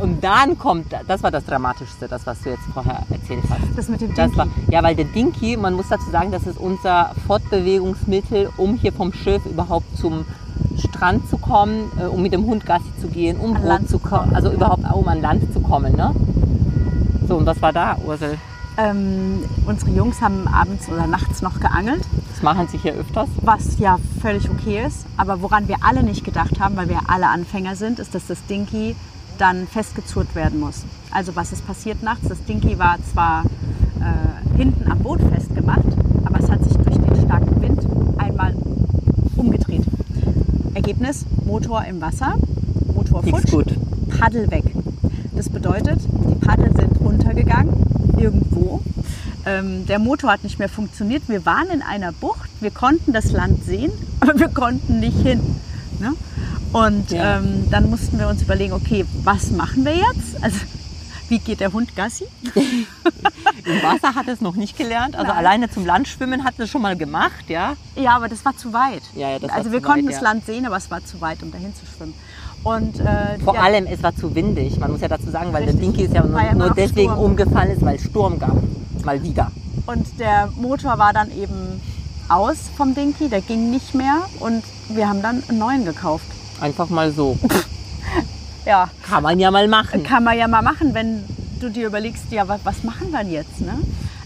Und 0.00 0.22
dann 0.22 0.56
kommt, 0.58 0.86
das 1.06 1.22
war 1.22 1.30
das 1.30 1.44
Dramatischste, 1.44 2.06
das, 2.08 2.26
was 2.26 2.40
du 2.42 2.50
jetzt 2.50 2.62
vorher 2.72 3.02
erzählt 3.10 3.42
hast. 3.50 3.60
Das 3.76 3.88
mit 3.88 4.00
dem 4.00 4.14
Dinky. 4.14 4.36
war, 4.36 4.46
ja, 4.70 4.82
weil 4.82 4.94
der 4.94 5.06
Dinky, 5.06 5.56
man 5.56 5.74
muss 5.74 5.88
dazu 5.88 6.08
sagen, 6.10 6.30
das 6.30 6.46
ist 6.46 6.58
unser 6.58 7.14
Fortbewegungsmittel, 7.26 8.50
um 8.56 8.76
hier 8.76 8.92
vom 8.92 9.12
Schiff 9.12 9.44
überhaupt 9.46 9.96
zum 9.96 10.24
Strand 10.78 11.28
zu 11.28 11.38
kommen, 11.38 11.90
äh, 12.00 12.04
um 12.04 12.22
mit 12.22 12.32
dem 12.32 12.44
Hund 12.46 12.64
Gassi 12.64 12.92
zu 13.00 13.08
gehen, 13.08 13.38
um 13.38 13.54
An 13.54 13.62
Brot 13.62 13.68
Land 13.68 13.88
zu 13.90 13.98
kommen, 13.98 14.34
also 14.34 14.48
ja. 14.48 14.54
überhaupt 14.54 14.84
um 14.92 15.08
an 15.08 15.20
Land 15.20 15.52
zu 15.52 15.60
kommen. 15.60 15.96
Ne? 15.96 16.14
So, 17.26 17.36
und 17.36 17.46
was 17.46 17.60
war 17.60 17.72
da, 17.72 17.96
Ursel? 18.06 18.38
Ähm, 18.76 19.42
unsere 19.66 19.90
Jungs 19.90 20.20
haben 20.20 20.46
abends 20.46 20.88
oder 20.88 21.08
nachts 21.08 21.42
noch 21.42 21.58
geangelt, 21.58 22.04
Das 22.32 22.42
machen 22.42 22.68
sie 22.68 22.78
hier 22.78 22.94
öfters. 22.94 23.28
was 23.42 23.76
ja 23.80 23.98
völlig 24.22 24.48
okay 24.48 24.84
ist. 24.86 25.04
Aber 25.16 25.42
woran 25.42 25.66
wir 25.66 25.78
alle 25.80 26.04
nicht 26.04 26.24
gedacht 26.24 26.60
haben, 26.60 26.76
weil 26.76 26.88
wir 26.88 27.00
alle 27.08 27.26
Anfänger 27.26 27.74
sind, 27.74 27.98
ist, 27.98 28.14
dass 28.14 28.28
das 28.28 28.46
Dinky 28.46 28.94
dann 29.38 29.66
festgezurrt 29.66 30.34
werden 30.34 30.60
muss. 30.60 30.84
Also 31.10 31.34
was 31.36 31.52
ist 31.52 31.66
passiert 31.66 32.02
nachts? 32.02 32.28
Das 32.28 32.42
Dinky 32.44 32.78
war 32.78 32.96
zwar 33.12 33.44
äh, 34.00 34.56
hinten 34.56 34.90
am 34.90 34.98
Boot 34.98 35.20
festgemacht, 35.20 35.84
aber 36.24 36.40
es 36.40 36.50
hat 36.50 36.62
sich 36.64 36.74
durch 36.74 36.96
den 36.96 37.24
starken 37.24 37.60
Wind 37.60 37.86
einmal 38.18 38.54
umgedreht. 39.36 39.82
Ergebnis, 40.74 41.24
Motor 41.44 41.84
im 41.84 42.00
Wasser, 42.00 42.34
Motor 42.94 43.22
futsch. 43.22 43.74
Paddel 44.18 44.50
weg. 44.50 44.64
Das 45.34 45.48
bedeutet, 45.48 46.00
die 46.28 46.34
Paddel 46.34 46.72
sind 46.76 47.00
runtergegangen, 47.00 47.72
irgendwo. 48.16 48.80
Ähm, 49.46 49.86
der 49.86 49.98
Motor 49.98 50.32
hat 50.32 50.42
nicht 50.42 50.58
mehr 50.58 50.68
funktioniert. 50.68 51.28
Wir 51.28 51.46
waren 51.46 51.68
in 51.70 51.82
einer 51.82 52.12
Bucht, 52.12 52.50
wir 52.60 52.70
konnten 52.70 53.12
das 53.12 53.30
Land 53.30 53.64
sehen, 53.64 53.92
aber 54.20 54.38
wir 54.38 54.48
konnten 54.48 55.00
nicht 55.00 55.20
hin. 55.20 55.40
Ne? 56.00 56.14
Und 56.72 57.10
Ja. 57.10 57.38
ähm, 57.38 57.66
dann 57.70 57.88
mussten 57.90 58.18
wir 58.18 58.28
uns 58.28 58.42
überlegen, 58.42 58.72
okay, 58.72 59.04
was 59.24 59.50
machen 59.50 59.84
wir 59.84 59.94
jetzt? 59.94 60.42
Also, 60.42 60.58
wie 61.28 61.38
geht 61.38 61.60
der 61.60 61.72
Hund 61.72 61.94
Gassi? 61.96 62.26
Im 62.54 63.82
Wasser 63.82 64.14
hat 64.14 64.28
es 64.28 64.40
noch 64.40 64.54
nicht 64.54 64.76
gelernt, 64.76 65.14
also 65.16 65.28
Nein. 65.28 65.36
alleine 65.38 65.70
zum 65.70 65.84
Landschwimmen 65.86 66.44
hat 66.44 66.54
es 66.58 66.70
schon 66.70 66.82
mal 66.82 66.96
gemacht, 66.96 67.44
ja. 67.48 67.74
Ja, 67.96 68.16
aber 68.16 68.28
das 68.28 68.44
war 68.44 68.56
zu 68.56 68.72
weit. 68.72 69.02
Ja, 69.14 69.30
ja, 69.30 69.38
das 69.38 69.50
war 69.50 69.56
also 69.56 69.72
wir 69.72 69.78
weit, 69.78 69.84
konnten 69.84 70.04
ja. 70.06 70.12
das 70.12 70.20
Land 70.20 70.46
sehen, 70.46 70.66
aber 70.66 70.76
es 70.76 70.90
war 70.90 71.04
zu 71.04 71.20
weit, 71.20 71.42
um 71.42 71.50
dahin 71.50 71.74
zu 71.74 71.84
schwimmen. 71.86 72.14
Und, 72.64 72.98
äh, 73.00 73.38
Vor 73.44 73.54
ja, 73.54 73.60
allem, 73.60 73.86
es 73.86 74.02
war 74.02 74.14
zu 74.16 74.34
windig. 74.34 74.78
Man 74.78 74.90
muss 74.90 75.00
ja 75.00 75.08
dazu 75.08 75.30
sagen, 75.30 75.52
weil 75.52 75.62
Richtig. 75.64 75.80
der 75.80 75.88
Dinky 75.90 76.02
ist 76.04 76.14
ja 76.14 76.24
nur, 76.24 76.42
ja 76.42 76.54
nur 76.54 76.70
deswegen 76.74 77.12
Sturm. 77.12 77.24
umgefallen 77.24 77.70
ist, 77.70 77.82
weil 77.82 77.96
es 77.96 78.02
Sturm 78.04 78.38
gab. 78.38 78.56
Mal 79.04 79.22
wieder. 79.22 79.52
Und 79.86 80.18
der 80.18 80.48
Motor 80.56 80.98
war 80.98 81.12
dann 81.12 81.30
eben 81.30 81.80
aus 82.28 82.56
vom 82.76 82.94
Dinky, 82.94 83.28
der 83.28 83.40
ging 83.40 83.70
nicht 83.70 83.94
mehr 83.94 84.22
und 84.40 84.62
wir 84.88 85.08
haben 85.08 85.22
dann 85.22 85.42
einen 85.48 85.58
neuen 85.58 85.84
gekauft. 85.84 86.26
Einfach 86.60 86.88
mal 86.88 87.12
so. 87.12 87.38
Ja, 88.66 88.90
Kann 89.08 89.22
man 89.22 89.40
ja 89.40 89.50
mal 89.50 89.66
machen. 89.66 90.02
kann 90.02 90.24
man 90.24 90.36
ja 90.36 90.46
mal 90.46 90.60
machen, 90.60 90.92
wenn 90.92 91.24
du 91.58 91.70
dir 91.70 91.86
überlegst, 91.86 92.24
ja, 92.30 92.46
was, 92.48 92.60
was 92.64 92.84
machen 92.84 93.10
wir 93.12 93.22
jetzt? 93.22 93.62
Ne? 93.62 93.78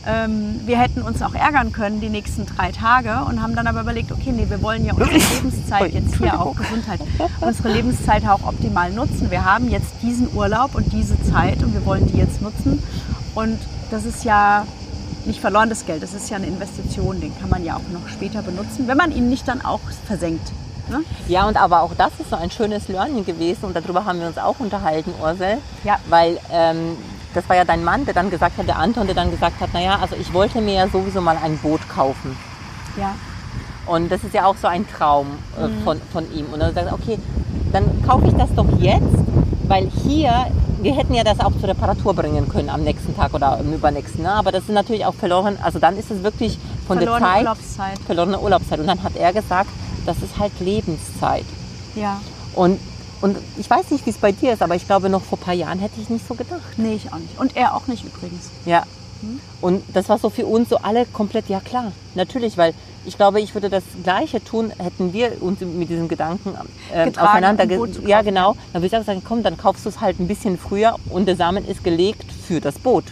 Ähm, 0.04 0.60
wir 0.66 0.78
hätten 0.80 1.02
uns 1.02 1.22
auch 1.22 1.34
ärgern 1.34 1.70
können 1.70 2.00
die 2.00 2.08
nächsten 2.08 2.44
drei 2.44 2.72
Tage 2.72 3.24
und 3.28 3.40
haben 3.40 3.54
dann 3.54 3.68
aber 3.68 3.82
überlegt, 3.82 4.10
okay, 4.10 4.32
nee, 4.32 4.46
wir 4.48 4.60
wollen 4.60 4.84
ja 4.84 4.94
unsere 4.94 5.12
Lebenszeit 5.34 5.94
jetzt 5.94 6.16
hier 6.16 6.40
auch 6.40 6.56
Gesundheit, 6.56 6.98
unsere 7.40 7.68
Lebenszeit 7.72 8.26
auch 8.26 8.42
optimal 8.42 8.90
nutzen. 8.90 9.30
Wir 9.30 9.44
haben 9.44 9.70
jetzt 9.70 9.92
diesen 10.02 10.34
Urlaub 10.34 10.74
und 10.74 10.92
diese 10.92 11.14
Zeit 11.30 11.62
und 11.62 11.72
wir 11.72 11.86
wollen 11.86 12.08
die 12.08 12.18
jetzt 12.18 12.42
nutzen. 12.42 12.82
Und 13.36 13.58
das 13.92 14.04
ist 14.04 14.24
ja 14.24 14.66
nicht 15.24 15.40
verlorenes 15.40 15.86
Geld, 15.86 16.02
das 16.02 16.14
ist 16.14 16.30
ja 16.30 16.36
eine 16.36 16.46
Investition, 16.46 17.20
den 17.20 17.32
kann 17.38 17.48
man 17.48 17.64
ja 17.64 17.76
auch 17.76 17.92
noch 17.92 18.08
später 18.08 18.42
benutzen, 18.42 18.88
wenn 18.88 18.96
man 18.96 19.12
ihn 19.12 19.28
nicht 19.28 19.46
dann 19.46 19.64
auch 19.64 19.80
versenkt. 20.04 20.50
Ne? 20.88 21.04
Ja, 21.28 21.46
und 21.46 21.56
aber 21.56 21.82
auch 21.82 21.92
das 21.96 22.10
ist 22.18 22.30
so 22.30 22.36
ein 22.36 22.50
schönes 22.50 22.88
Learning 22.88 23.24
gewesen 23.24 23.64
und 23.66 23.76
darüber 23.76 24.04
haben 24.04 24.20
wir 24.20 24.26
uns 24.26 24.38
auch 24.38 24.58
unterhalten, 24.58 25.12
Ursel. 25.22 25.58
Ja. 25.84 25.98
Weil 26.08 26.38
ähm, 26.50 26.96
das 27.34 27.48
war 27.48 27.56
ja 27.56 27.64
dein 27.64 27.84
Mann, 27.84 28.04
der 28.04 28.14
dann 28.14 28.30
gesagt 28.30 28.58
hat, 28.58 28.66
der 28.66 28.78
Anton, 28.78 29.06
der 29.06 29.14
dann 29.14 29.30
gesagt 29.30 29.60
hat, 29.60 29.72
naja, 29.72 29.98
also 30.02 30.16
ich 30.16 30.32
wollte 30.34 30.60
mir 30.60 30.74
ja 30.74 30.88
sowieso 30.88 31.20
mal 31.20 31.36
ein 31.42 31.56
Boot 31.58 31.80
kaufen. 31.88 32.36
Ja. 32.98 33.14
Und 33.86 34.10
das 34.12 34.22
ist 34.22 34.34
ja 34.34 34.44
auch 34.46 34.56
so 34.60 34.68
ein 34.68 34.86
Traum 34.88 35.26
äh, 35.58 35.66
Mhm. 35.66 35.82
von, 35.82 36.00
von 36.12 36.32
ihm. 36.34 36.46
Und 36.52 36.60
er 36.60 36.72
sagt, 36.72 36.92
okay, 36.92 37.18
dann 37.72 37.84
kaufe 38.06 38.26
ich 38.26 38.34
das 38.34 38.52
doch 38.54 38.66
jetzt, 38.78 39.06
weil 39.64 39.88
hier, 40.04 40.46
wir 40.82 40.94
hätten 40.94 41.14
ja 41.14 41.24
das 41.24 41.40
auch 41.40 41.52
zur 41.58 41.68
Reparatur 41.70 42.14
bringen 42.14 42.48
können 42.48 42.68
am 42.68 42.82
nächsten 42.82 43.16
Tag 43.16 43.32
oder 43.34 43.58
am 43.58 43.72
übernächsten. 43.72 44.22
Ne? 44.24 44.30
Aber 44.32 44.52
das 44.52 44.64
ist 44.64 44.70
natürlich 44.70 45.06
auch 45.06 45.14
verloren, 45.14 45.56
also 45.62 45.78
dann 45.78 45.96
ist 45.96 46.10
es 46.10 46.22
wirklich 46.22 46.58
von 46.86 46.98
Verlorene 46.98 47.20
der 47.20 47.28
Zeit, 47.32 47.40
Urlaubszeit. 47.40 47.98
verlorene 48.06 48.38
Urlaubszeit. 48.40 48.78
Und 48.80 48.86
dann 48.88 49.02
hat 49.02 49.16
er 49.16 49.32
gesagt, 49.32 49.70
das 50.06 50.22
ist 50.22 50.38
halt 50.38 50.52
Lebenszeit. 50.60 51.44
Ja. 51.94 52.20
Und, 52.54 52.78
und 53.20 53.36
ich 53.58 53.68
weiß 53.68 53.90
nicht, 53.90 54.06
wie 54.06 54.10
es 54.10 54.18
bei 54.18 54.32
dir 54.32 54.52
ist, 54.52 54.62
aber 54.62 54.74
ich 54.74 54.86
glaube, 54.86 55.08
noch 55.08 55.22
vor 55.22 55.38
ein 55.38 55.42
paar 55.42 55.54
Jahren 55.54 55.78
hätte 55.78 56.00
ich 56.00 56.08
nicht 56.08 56.26
so 56.26 56.34
gedacht. 56.34 56.60
Nee, 56.76 56.94
ich 56.94 57.12
auch 57.12 57.18
nicht. 57.18 57.38
Und 57.38 57.56
er 57.56 57.74
auch 57.74 57.86
nicht 57.86 58.04
übrigens. 58.04 58.50
Ja. 58.64 58.84
Und 59.60 59.84
das 59.94 60.08
war 60.08 60.18
so 60.18 60.30
für 60.30 60.46
uns 60.46 60.68
so 60.68 60.78
alle 60.78 61.06
komplett, 61.06 61.48
ja 61.48 61.60
klar, 61.60 61.92
natürlich, 62.14 62.58
weil 62.58 62.74
ich 63.04 63.16
glaube, 63.16 63.40
ich 63.40 63.54
würde 63.54 63.68
das 63.68 63.82
Gleiche 64.02 64.42
tun, 64.42 64.72
hätten 64.78 65.12
wir 65.12 65.40
uns 65.40 65.60
mit 65.60 65.88
diesem 65.88 66.08
Gedanken 66.08 66.54
ähm, 66.92 67.06
Getragen, 67.06 67.28
aufeinander 67.28 67.92
zu 67.92 68.02
Ja, 68.02 68.22
genau. 68.22 68.56
Dann 68.72 68.82
würde 68.82 68.94
ich 68.94 69.00
auch 69.00 69.04
sagen, 69.06 69.22
komm, 69.26 69.42
dann 69.42 69.56
kaufst 69.56 69.84
du 69.84 69.88
es 69.88 70.00
halt 70.00 70.20
ein 70.20 70.28
bisschen 70.28 70.58
früher 70.58 70.96
und 71.08 71.26
der 71.26 71.36
Samen 71.36 71.66
ist 71.66 71.82
gelegt 71.82 72.26
für 72.46 72.60
das 72.60 72.78
Boot. 72.78 73.04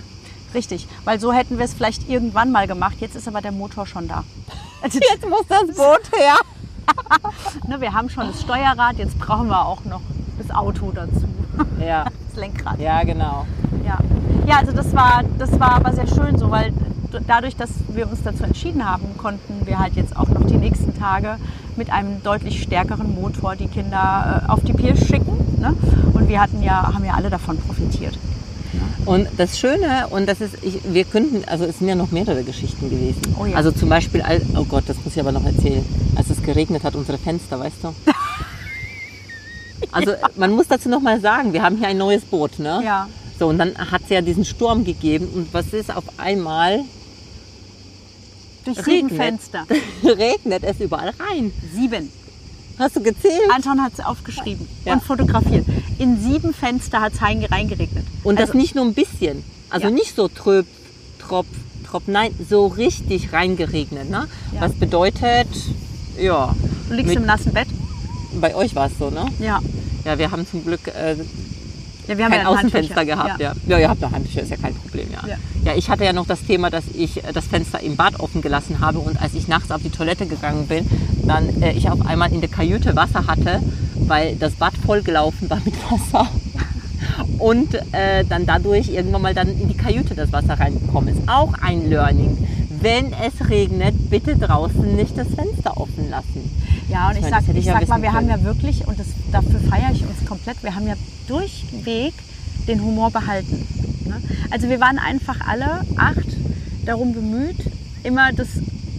Richtig, 0.55 0.89
weil 1.05 1.21
so 1.21 1.33
hätten 1.33 1.59
wir 1.59 1.65
es 1.65 1.75
vielleicht 1.75 2.09
irgendwann 2.09 2.51
mal 2.51 2.67
gemacht. 2.67 2.97
Jetzt 3.01 3.15
ist 3.15 3.29
aber 3.29 3.41
der 3.41 3.53
Motor 3.53 3.87
schon 3.87 4.09
da. 4.09 4.25
Also, 4.83 4.99
Jetzt 4.99 5.29
muss 5.29 5.45
das 5.47 5.77
Boot 5.77 6.11
her. 6.17 6.37
ne, 7.69 7.81
wir 7.81 7.93
haben 7.93 8.09
schon 8.09 8.27
das 8.29 8.41
Steuerrad, 8.41 8.99
jetzt 8.99 9.19
brauchen 9.19 9.49
wir 9.49 9.67
auch 9.67 9.85
noch 9.85 10.03
das 10.39 10.55
Auto 10.55 10.93
dazu. 10.93 11.27
Ja, 11.81 12.05
Das 12.31 12.39
Lenkrad. 12.39 12.79
ja, 12.79 13.03
genau. 13.03 13.45
Ja, 13.85 13.99
ja 14.47 14.59
also 14.59 14.73
das 14.73 14.95
war, 14.95 15.23
das 15.39 15.59
war 15.59 15.73
aber 15.73 15.93
sehr 15.93 16.07
schön 16.07 16.39
so, 16.39 16.51
weil 16.51 16.73
dadurch, 17.27 17.57
dass 17.57 17.71
wir 17.89 18.09
uns 18.09 18.23
dazu 18.23 18.45
entschieden 18.45 18.89
haben, 18.89 19.17
konnten 19.17 19.67
wir 19.67 19.79
halt 19.79 19.97
jetzt 19.97 20.17
auch 20.17 20.29
noch 20.29 20.47
die 20.47 20.57
nächsten 20.57 20.97
Tage 20.97 21.37
mit 21.77 21.91
einem 21.91 22.23
deutlich 22.23 22.63
stärkeren 22.63 23.15
Motor 23.15 23.57
die 23.57 23.67
Kinder 23.67 24.45
äh, 24.47 24.51
auf 24.51 24.61
die 24.61 24.73
Pier 24.73 24.97
schicken. 24.97 25.59
Ne? 25.61 25.75
Und 26.13 26.29
wir 26.29 26.41
hatten 26.41 26.63
ja, 26.63 26.93
haben 26.95 27.05
ja 27.05 27.15
alle 27.15 27.31
davon 27.31 27.57
profitiert. 27.59 28.19
Und 29.07 29.29
das 29.39 29.59
Schöne, 29.59 30.07
und 30.11 30.29
das 30.29 30.41
ist, 30.41 30.63
ich, 30.63 30.81
wir 30.85 31.05
könnten, 31.05 31.43
also 31.49 31.65
es 31.65 31.79
sind 31.79 31.89
ja 31.89 31.95
noch 31.95 32.11
mehrere 32.13 32.45
Geschichten 32.45 32.91
gewesen. 32.91 33.21
Oh 33.39 33.47
ja. 33.47 33.57
Also 33.57 33.73
zum 33.73 33.89
Beispiel, 33.89 34.23
oh 34.57 34.65
Gott, 34.65 34.85
das 34.87 34.97
muss 35.05 35.15
ich 35.15 35.21
aber 35.21 35.33
noch 35.33 35.45
erzählen, 35.45 35.85
es 36.41 36.47
geregnet 36.47 36.85
hat, 36.85 36.95
unsere 36.95 37.19
Fenster, 37.19 37.59
weißt 37.59 37.85
du? 37.85 37.95
Also 39.93 40.13
man 40.37 40.53
muss 40.53 40.69
dazu 40.69 40.89
noch 40.89 41.01
mal 41.01 41.21
sagen, 41.21 41.53
wir 41.53 41.63
haben 41.63 41.77
hier 41.79 41.89
ein 41.89 41.99
neues 41.99 42.23
Boot, 42.25 42.59
ne? 42.61 42.81
Ja. 42.85 43.09
So, 43.41 43.49
und 43.49 43.59
dann 43.59 43.77
hat 43.91 44.03
es 44.05 44.11
ja 44.11 44.21
diesen 44.21 44.45
Sturm 44.45 44.85
gegeben 44.85 45.27
und 45.35 45.53
was 45.53 45.73
ist 45.73 45.93
auf 45.95 46.05
einmal? 46.19 46.81
Durch 48.65 48.77
sieben 48.83 49.09
Regnet. 49.09 49.17
Fenster. 49.17 49.67
regnet 50.05 50.63
es 50.63 50.79
überall 50.81 51.13
rein. 51.19 51.51
Sieben. 51.75 52.13
Hast 52.79 52.95
du 52.97 53.03
gezählt? 53.03 53.41
Anton 53.53 53.83
hat 53.83 53.95
es 53.95 54.01
aufgeschrieben 54.05 54.69
Ja. 54.85 54.93
und 54.93 55.03
fotografiert. 55.03 55.65
In 55.99 56.21
sieben 56.21 56.55
Fenster 56.55 57.01
hat 57.01 57.15
es 57.15 57.23
reingeregnet. 57.23 58.05
Und 58.23 58.39
das 58.39 58.51
Also- 58.51 58.59
nicht 58.59 58.75
nur 58.77 58.85
ein 58.85 58.95
bisschen. 58.95 59.43
Also 59.71 59.89
Ja. 59.89 59.93
nicht 59.95 60.15
so 60.15 60.29
tröp, 60.29 60.67
trop, 61.19 61.47
trop, 61.87 62.03
nein, 62.07 62.33
so 62.49 62.67
richtig 62.69 63.33
reingeregnet. 63.33 64.09
Ne? 64.11 64.29
Ja. 64.55 64.61
Was 64.61 64.75
bedeutet, 64.75 65.49
ja, 66.19 66.55
Du 66.89 66.95
liegst 66.95 67.09
mit- 67.09 67.17
im 67.19 67.27
nassen 67.27 67.53
Bett. 67.53 67.69
bei 68.41 68.55
euch 68.55 68.75
war 68.75 68.87
es 68.87 68.93
so, 68.99 69.11
ne? 69.11 69.27
Ja. 69.39 69.61
Ja, 70.05 70.19
wir 70.19 70.31
haben 70.31 70.47
zum 70.47 70.65
Glück 70.65 70.81
äh, 70.89 71.15
ja 72.09 72.17
wir 72.19 72.25
haben 72.25 72.33
kein 72.33 72.41
ja 72.43 72.49
Außenfenster 72.49 72.97
Handtücher. 72.97 73.05
gehabt. 73.25 73.41
Ja. 73.41 73.53
Ja. 73.67 73.79
ihr 73.79 73.89
habt 73.89 74.01
noch 74.01 74.11
Handtücher, 74.13 74.43
ist 74.43 74.51
ja 74.51 74.57
kein 74.57 74.75
Problem. 74.75 75.07
Ja. 75.13 75.29
Ja. 75.29 75.37
ja, 75.65 75.75
ich 75.77 75.89
hatte 75.91 76.05
ja 76.05 76.13
noch 76.13 76.27
das 76.27 76.43
Thema, 76.45 76.71
dass 76.71 76.85
ich 76.95 77.19
äh, 77.23 77.33
das 77.33 77.47
Fenster 77.47 77.81
im 77.81 77.97
Bad 77.97 78.19
offen 78.21 78.41
gelassen 78.43 78.81
habe 78.81 78.99
und 78.99 79.21
als 79.21 79.35
ich 79.35 79.47
nachts 79.49 79.71
auf 79.71 79.83
die 79.83 79.91
Toilette 79.91 80.27
gegangen 80.27 80.67
bin, 80.67 80.87
dann 81.27 81.63
äh, 81.63 81.73
ich 81.73 81.91
auf 81.91 82.05
einmal 82.07 82.33
in 82.33 82.41
der 82.41 82.51
Kajüte 82.51 82.97
Wasser 82.97 83.27
hatte, 83.27 83.61
weil 84.07 84.37
das 84.37 84.55
Bad 84.55 84.73
vollgelaufen 84.85 85.49
war 85.51 85.61
mit 85.65 85.75
Wasser. 85.91 86.29
Und 87.39 87.75
äh, 87.93 88.25
dann 88.29 88.45
dadurch 88.45 88.89
irgendwann 88.91 89.23
mal 89.23 89.35
dann 89.35 89.49
in 89.49 89.69
die 89.69 89.77
Kajüte 89.77 90.15
das 90.15 90.33
Wasser 90.33 90.59
reingekommen 90.61 91.17
ist. 91.17 91.29
Auch 91.29 91.55
ein 91.63 91.89
Learning. 91.89 92.37
Wenn 92.81 93.13
es 93.13 93.49
regnet, 93.49 94.09
bitte 94.11 94.37
draußen 94.37 94.97
nicht 94.97 95.17
das 95.19 95.29
Fenster 95.29 95.77
offen 95.77 96.09
lassen. 96.11 96.51
Ja, 96.89 97.09
und 97.09 97.13
Ich 97.13 97.25
ich, 97.25 97.31
meine, 97.31 97.45
sag, 97.45 97.49
ich 97.55 97.59
ich 97.61 97.65
ja 97.67 97.75
sag 97.79 97.89
mal, 97.89 98.03
wir 98.03 98.13
haben 98.13 98.27
können. 98.29 98.41
ja 98.41 98.45
wirklich, 98.45 98.87
und 98.89 98.99
das, 98.99 99.07
dafür 99.33 99.61
feiere 99.61 99.91
ich 99.93 100.03
uns 100.03 100.25
komplett, 100.27 100.63
wir 100.63 100.75
haben 100.75 100.87
ja 100.87 100.95
durchweg 101.29 102.15
den 102.67 102.83
Humor 102.83 103.11
behalten. 103.11 103.67
Ne? 104.07 104.21
Also 104.51 104.69
wir 104.69 104.81
waren 104.81 104.99
einfach 104.99 105.47
alle 105.47 105.81
acht 105.97 106.27
darum 106.87 107.13
bemüht, 107.13 107.57
immer 108.03 108.33
das 108.33 108.49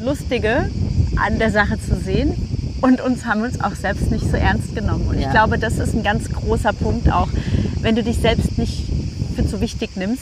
Lustige 0.04 0.70
an 1.16 1.40
der 1.40 1.52
Sache 1.52 1.80
zu 1.80 1.96
sehen 2.00 2.34
und 2.82 3.02
uns 3.02 3.26
haben 3.26 3.42
uns 3.42 3.60
auch 3.62 3.76
selbst 3.76 4.12
nicht 4.12 4.30
so 4.30 4.38
ernst 4.38 4.76
genommen. 4.76 5.08
Und 5.08 5.16
ich 5.18 5.24
Ja. 5.24 5.32
glaube, 5.32 5.58
das 5.58 5.78
ist 5.80 5.94
ein 5.96 6.04
ganz 6.04 6.30
großer 6.32 6.74
Punkt 6.74 7.12
auch, 7.12 7.30
wenn 7.82 7.96
du 7.96 8.04
dich 8.04 8.18
selbst 8.18 8.58
nicht 8.58 8.84
für 9.36 9.46
zu 9.48 9.60
wichtig 9.62 9.92
nimmst. 9.96 10.22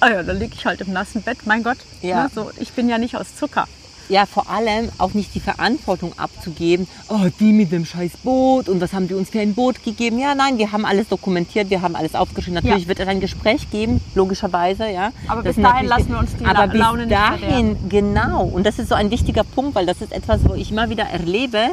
Ah 0.00 0.10
ja, 0.10 0.22
dann 0.22 0.38
liege 0.38 0.54
ich 0.56 0.64
halt 0.64 0.80
im 0.80 0.92
nassen 0.92 1.22
Bett, 1.22 1.38
mein 1.44 1.62
Gott. 1.62 1.78
Ja. 2.02 2.24
Ne, 2.24 2.30
so, 2.34 2.50
ich 2.60 2.72
bin 2.72 2.88
ja 2.88 2.98
nicht 2.98 3.16
aus 3.16 3.34
Zucker. 3.36 3.66
Ja, 4.08 4.24
vor 4.24 4.48
allem 4.48 4.88
auch 4.96 5.12
nicht 5.12 5.34
die 5.34 5.40
Verantwortung 5.40 6.14
abzugeben, 6.18 6.88
oh, 7.08 7.26
die 7.40 7.52
mit 7.52 7.72
dem 7.72 7.84
scheiß 7.84 8.12
Boot 8.24 8.70
und 8.70 8.80
was 8.80 8.94
haben 8.94 9.06
die 9.06 9.12
uns 9.12 9.28
für 9.28 9.40
ein 9.40 9.54
Boot 9.54 9.84
gegeben? 9.84 10.18
Ja, 10.18 10.34
nein, 10.34 10.56
wir 10.56 10.72
haben 10.72 10.86
alles 10.86 11.08
dokumentiert, 11.08 11.68
wir 11.68 11.82
haben 11.82 11.94
alles 11.94 12.14
aufgeschrieben. 12.14 12.54
Natürlich 12.54 12.84
Ja. 12.84 12.88
wird 12.88 13.00
es 13.00 13.06
ein 13.08 13.20
Gespräch 13.20 13.70
geben, 13.70 14.00
logischerweise, 14.14 14.88
ja. 14.88 15.12
Aber 15.26 15.42
Das 15.42 15.56
bis 15.56 15.62
dahin 15.62 15.88
lassen 15.88 16.08
wir 16.08 16.18
uns 16.20 16.30
die 16.40 16.44
Aber 16.46 16.60
La- 16.60 16.66
bis 16.68 16.80
Laune 16.80 17.02
nicht 17.06 17.12
dahin, 17.18 17.76
genau. 17.90 18.44
Und 18.44 18.64
das 18.64 18.78
ist 18.78 18.88
so 18.88 18.94
ein 18.94 19.10
wichtiger 19.10 19.44
Punkt, 19.44 19.74
weil 19.74 19.84
das 19.84 20.00
ist 20.00 20.12
etwas, 20.12 20.40
wo 20.48 20.54
ich 20.54 20.70
immer 20.70 20.88
wieder 20.88 21.04
erlebe, 21.04 21.72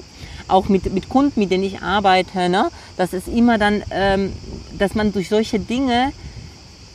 auch 0.50 0.68
mit, 0.68 0.94
mit 0.94 1.08
Kunden, 1.08 1.40
mit 1.40 1.52
denen 1.52 1.64
ich 1.64 1.82
arbeite, 1.84 2.50
ne? 2.50 2.70
das 2.98 3.14
ist 3.14 3.30
immer 3.30 3.58
dann, 3.58 3.82
ähm, 3.92 4.34
dass 4.78 4.94
man 4.94 5.14
durch 5.14 5.30
solche 5.30 5.58
Dinge 5.60 6.12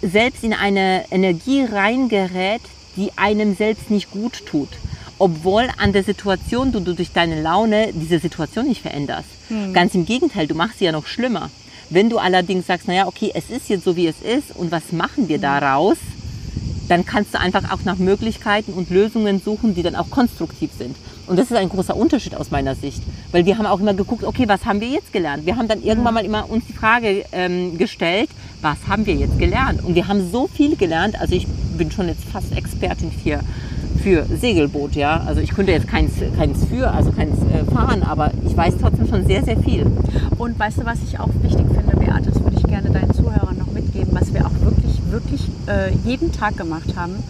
selbst 0.03 0.45
in 0.45 0.53
eine 0.55 1.05
Energie 1.11 1.65
reingerät, 1.65 2.63
die 2.97 3.11
einem 3.17 3.55
selbst 3.57 3.91
nicht 3.91 4.11
gut 4.11 4.45
tut. 4.47 4.69
Obwohl 5.19 5.69
an 5.77 5.93
der 5.93 6.03
Situation 6.03 6.73
du, 6.73 6.81
du 6.81 6.95
durch 6.95 7.13
deine 7.13 7.41
Laune 7.43 7.91
diese 7.93 8.19
Situation 8.19 8.67
nicht 8.67 8.81
veränderst. 8.83 9.29
Ganz 9.73 9.95
im 9.95 10.07
Gegenteil, 10.07 10.47
du 10.47 10.55
machst 10.55 10.79
sie 10.79 10.87
ja 10.87 10.93
noch 10.93 11.07
schlimmer. 11.07 11.51
Wenn 11.91 12.09
du 12.09 12.19
allerdings 12.19 12.67
sagst, 12.67 12.89
naja, 12.89 13.07
okay, 13.07 13.33
es 13.35 13.51
ist 13.51 13.69
jetzt 13.69 13.85
so, 13.85 13.97
wie 13.97 14.07
es 14.07 14.23
ist 14.23 14.57
und 14.57 14.71
was 14.71 14.93
machen 14.93 15.29
wir 15.29 15.39
daraus, 15.39 15.99
dann 16.89 17.05
kannst 17.05 17.35
du 17.35 17.41
einfach 17.41 17.71
auch 17.73 17.85
nach 17.85 17.99
Möglichkeiten 17.99 18.73
und 18.73 18.91
Lösungen 18.91 19.41
suchen, 19.45 19.75
die 19.75 19.83
dann 19.83 19.97
auch 19.97 20.09
konstruktiv 20.11 20.71
sind. 20.77 20.97
Und 21.31 21.39
das 21.39 21.49
ist 21.49 21.57
ein 21.57 21.69
großer 21.69 21.97
Unterschied 21.97 22.35
aus 22.35 22.51
meiner 22.51 22.75
Sicht, 22.75 23.01
weil 23.31 23.47
wir 23.47 23.57
haben 23.57 23.65
auch 23.65 23.79
immer 23.79 23.95
geguckt, 23.95 24.25
okay, 24.25 24.49
was 24.49 24.67
haben 24.67 24.81
wir 24.81 24.89
jetzt 24.89 25.13
gelernt? 25.13 25.47
Wir 25.47 25.57
haben 25.57 25.69
dann 25.69 25.81
irgendwann 25.81 26.15
mal 26.15 26.25
immer 26.25 26.51
uns 26.51 26.67
die 26.67 26.73
Frage 26.73 27.25
ähm, 27.31 27.79
gestellt, 27.79 28.29
was 28.63 28.79
haben 28.89 29.07
wir 29.07 29.15
jetzt 29.15 29.39
gelernt? 29.39 29.85
Und 29.85 29.95
wir 29.95 30.09
haben 30.09 30.29
so 30.33 30.49
viel 30.49 30.75
gelernt, 30.75 31.21
also 31.21 31.37
ich 31.37 31.47
bin 31.79 31.93
schon 31.93 32.09
jetzt 32.09 32.25
fast 32.25 32.53
Expertin 32.57 33.13
für, 33.13 33.39
für 34.03 34.27
Segelboot, 34.41 34.97
ja. 34.97 35.23
Also 35.25 35.41
ich 35.41 35.51
könnte 35.51 35.71
jetzt 35.71 35.87
keins, 35.87 36.15
keins 36.37 36.65
für, 36.65 36.91
also 36.91 37.13
keins 37.13 37.37
äh, 37.45 37.65
fahren, 37.73 38.03
aber 38.03 38.33
ich 38.45 38.57
weiß 38.57 38.75
trotzdem 38.81 39.07
schon 39.07 39.25
sehr, 39.25 39.45
sehr 39.45 39.57
viel. 39.59 39.87
Und 40.37 40.59
weißt 40.59 40.79
du, 40.79 40.85
was 40.85 40.99
ich 41.07 41.21
auch 41.21 41.31
wichtig 41.43 41.65
finde, 41.73 41.97
Beate, 41.97 42.29
das 42.29 42.43
würde 42.43 42.57
ich 42.57 42.65
gerne 42.65 42.91
deinen 42.91 43.15
Zuhörern 43.15 43.57
noch 43.57 43.71
mitgeben, 43.71 44.09
was 44.19 44.35
wir 44.35 44.45
auch 44.45 44.65
wirklich, 44.65 45.01
wirklich 45.13 45.43
äh, 45.69 45.93
jeden 46.05 46.33
Tag 46.33 46.57
gemacht 46.57 46.97
haben. 46.97 47.23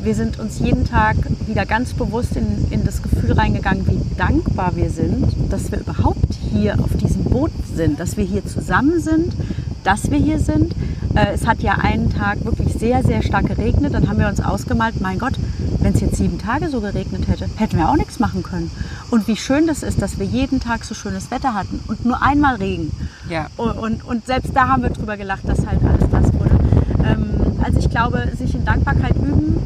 Wir 0.00 0.14
sind 0.14 0.38
uns 0.38 0.60
jeden 0.60 0.84
Tag 0.84 1.16
wieder 1.46 1.66
ganz 1.66 1.92
bewusst 1.92 2.36
in, 2.36 2.66
in 2.70 2.84
das 2.84 3.02
Gefühl 3.02 3.32
reingegangen, 3.32 3.86
wie 3.88 4.00
dankbar 4.16 4.76
wir 4.76 4.90
sind, 4.90 5.26
dass 5.50 5.72
wir 5.72 5.80
überhaupt 5.80 6.34
hier 6.52 6.78
auf 6.78 6.96
diesem 6.96 7.24
Boot 7.24 7.50
sind, 7.74 7.98
dass 7.98 8.16
wir 8.16 8.24
hier 8.24 8.46
zusammen 8.46 9.00
sind, 9.00 9.34
dass 9.82 10.10
wir 10.10 10.18
hier 10.18 10.38
sind. 10.38 10.72
Äh, 11.14 11.32
es 11.34 11.46
hat 11.46 11.60
ja 11.62 11.72
einen 11.72 12.10
Tag 12.10 12.44
wirklich 12.44 12.74
sehr, 12.74 13.02
sehr 13.02 13.22
stark 13.22 13.46
geregnet. 13.46 13.92
Dann 13.92 14.08
haben 14.08 14.20
wir 14.20 14.28
uns 14.28 14.40
ausgemalt, 14.40 15.00
mein 15.00 15.18
Gott, 15.18 15.34
wenn 15.80 15.94
es 15.94 16.00
jetzt 16.00 16.16
sieben 16.16 16.38
Tage 16.38 16.68
so 16.68 16.80
geregnet 16.80 17.26
hätte, 17.26 17.46
hätten 17.56 17.76
wir 17.76 17.88
auch 17.88 17.96
nichts 17.96 18.20
machen 18.20 18.44
können. 18.44 18.70
Und 19.10 19.26
wie 19.26 19.36
schön 19.36 19.66
das 19.66 19.82
ist, 19.82 20.00
dass 20.00 20.18
wir 20.18 20.26
jeden 20.26 20.60
Tag 20.60 20.84
so 20.84 20.94
schönes 20.94 21.30
Wetter 21.32 21.54
hatten 21.54 21.80
und 21.88 22.04
nur 22.04 22.22
einmal 22.22 22.56
Regen. 22.56 22.92
Ja. 23.28 23.48
Und, 23.56 23.78
und, 23.78 24.04
und 24.04 24.26
selbst 24.26 24.54
da 24.54 24.68
haben 24.68 24.82
wir 24.82 24.90
drüber 24.90 25.16
gelacht, 25.16 25.48
dass 25.48 25.66
halt 25.66 25.80
alles 25.82 26.08
das 26.10 26.32
wurde. 26.34 26.58
Ähm, 27.04 27.58
also 27.62 27.78
ich 27.80 27.90
glaube, 27.90 28.30
sich 28.38 28.54
in 28.54 28.64
Dankbarkeit 28.64 29.16
üben, 29.16 29.56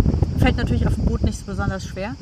fällt 0.43 0.57
natürlich 0.57 0.87
auf 0.87 0.95
dem 0.95 1.05
Boot 1.07 1.23
nicht 1.23 1.39
so 1.39 1.47
besonders 1.47 1.87
schwer. 1.87 2.15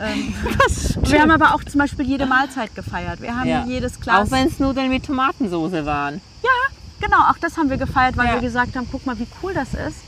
Ähm, 0.00 0.34
wir 1.10 1.20
haben 1.22 1.30
aber 1.30 1.54
auch 1.54 1.64
zum 1.64 1.78
Beispiel 1.80 2.06
jede 2.06 2.26
Mahlzeit 2.26 2.74
gefeiert. 2.74 3.20
Wir 3.22 3.36
haben 3.36 3.48
Ja. 3.48 3.64
jedes 3.66 4.00
Glas. 4.00 4.28
Auch 4.28 4.32
wenn 4.32 4.48
es 4.48 4.58
Nudeln 4.58 4.90
mit 4.90 5.06
Tomatensoße 5.06 5.86
waren. 5.86 6.20
Genau, 7.00 7.18
auch 7.30 7.38
das 7.40 7.56
haben 7.56 7.70
wir 7.70 7.76
gefeiert, 7.76 8.16
weil 8.16 8.26
Ja. 8.26 8.34
wir 8.34 8.40
gesagt 8.40 8.74
haben, 8.74 8.88
guck 8.90 9.06
mal, 9.06 9.16
wie 9.20 9.28
cool 9.40 9.54
das 9.54 9.68
ist, 9.68 9.98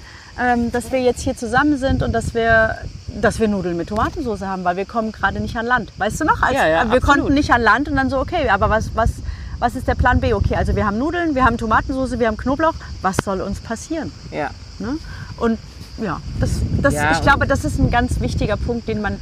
ähm, 0.40 0.72
dass 0.72 0.90
wir 0.90 1.00
jetzt 1.00 1.22
hier 1.22 1.36
zusammen 1.36 1.78
sind 1.78 2.02
und 2.02 2.12
dass 2.12 2.34
wir, 2.34 2.78
dass 3.20 3.38
wir 3.38 3.46
Nudeln 3.46 3.76
mit 3.76 3.88
Tomatensauce 3.90 4.40
haben, 4.42 4.64
weil 4.64 4.76
wir 4.76 4.86
kommen 4.86 5.12
gerade 5.12 5.38
nicht 5.38 5.56
an 5.56 5.66
Land. 5.66 5.92
Weißt 5.98 6.20
du 6.20 6.24
noch? 6.24 6.42
Als, 6.42 6.52
Ja, 6.54 6.66
ja, 6.66 6.74
wir 6.90 6.96
absolut. 6.96 7.02
konnten 7.04 7.34
nicht 7.34 7.52
an 7.52 7.62
Land 7.62 7.88
und 7.88 7.94
dann 7.94 8.10
so, 8.10 8.18
okay, 8.18 8.48
aber 8.48 8.70
was, 8.70 8.90
was, 8.96 9.10
was 9.60 9.76
ist 9.76 9.86
der 9.86 9.94
Plan 9.94 10.20
B? 10.20 10.34
Okay, 10.34 10.56
also 10.56 10.74
wir 10.74 10.86
haben 10.86 10.98
Nudeln, 10.98 11.34
wir 11.34 11.44
haben 11.44 11.56
Tomatensauce, 11.58 12.18
wir 12.18 12.26
haben 12.26 12.36
Knoblauch. 12.36 12.74
Was 13.02 13.16
soll 13.24 13.40
uns 13.42 13.60
passieren? 13.60 14.10
Ja. 14.32 14.50
Ne? 14.78 14.96
Und 15.36 15.58
ja, 16.02 16.20
das, 16.40 16.50
das, 16.82 16.94
Ja, 16.94 17.12
ich 17.12 17.20
glaube, 17.20 17.46
das 17.46 17.64
ist 17.64 17.78
ein 17.78 17.90
ganz 17.90 18.20
wichtiger 18.20 18.56
Punkt, 18.56 18.88
den 18.88 19.00
man 19.02 19.18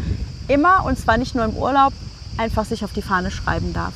immer, 0.46 0.84
und 0.84 0.98
zwar 0.98 1.16
nicht 1.18 1.34
nur 1.34 1.44
im 1.44 1.56
Urlaub, 1.56 1.92
einfach 2.36 2.64
sich 2.64 2.84
auf 2.84 2.92
die 2.92 3.02
Fahne 3.02 3.30
schreiben 3.30 3.72
darf. 3.74 3.92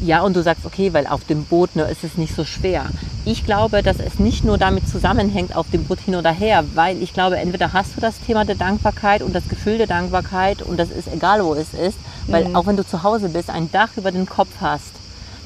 Ja, 0.00 0.22
und 0.22 0.34
du 0.34 0.42
sagst, 0.42 0.64
okay, 0.66 0.92
weil 0.92 1.06
auf 1.06 1.24
dem 1.24 1.44
Boot 1.44 1.76
ne, 1.76 1.84
ist 1.84 2.02
es 2.02 2.16
nicht 2.16 2.34
so 2.34 2.44
schwer. 2.44 2.86
Ich 3.24 3.44
glaube, 3.44 3.82
dass 3.82 3.98
es 4.00 4.18
nicht 4.18 4.42
nur 4.44 4.58
damit 4.58 4.88
zusammenhängt, 4.88 5.54
auf 5.54 5.70
dem 5.70 5.84
Boot 5.84 6.00
hin 6.00 6.14
oder 6.16 6.32
her, 6.32 6.64
weil 6.74 7.00
ich 7.02 7.12
glaube, 7.12 7.36
entweder 7.36 7.72
hast 7.72 7.96
du 7.96 8.00
das 8.00 8.18
Thema 8.20 8.44
der 8.44 8.56
Dankbarkeit 8.56 9.22
und 9.22 9.34
das 9.34 9.48
Gefühl 9.48 9.78
der 9.78 9.86
Dankbarkeit 9.86 10.62
und 10.62 10.78
das 10.78 10.90
ist 10.90 11.08
egal, 11.12 11.44
wo 11.44 11.54
es 11.54 11.72
ist, 11.74 11.96
weil 12.26 12.46
Mhm. 12.48 12.56
auch 12.56 12.66
wenn 12.66 12.76
du 12.76 12.84
zu 12.86 13.02
Hause 13.02 13.28
bist, 13.28 13.50
ein 13.50 13.70
Dach 13.70 13.90
über 13.96 14.10
den 14.10 14.26
Kopf 14.26 14.50
hast, 14.60 14.90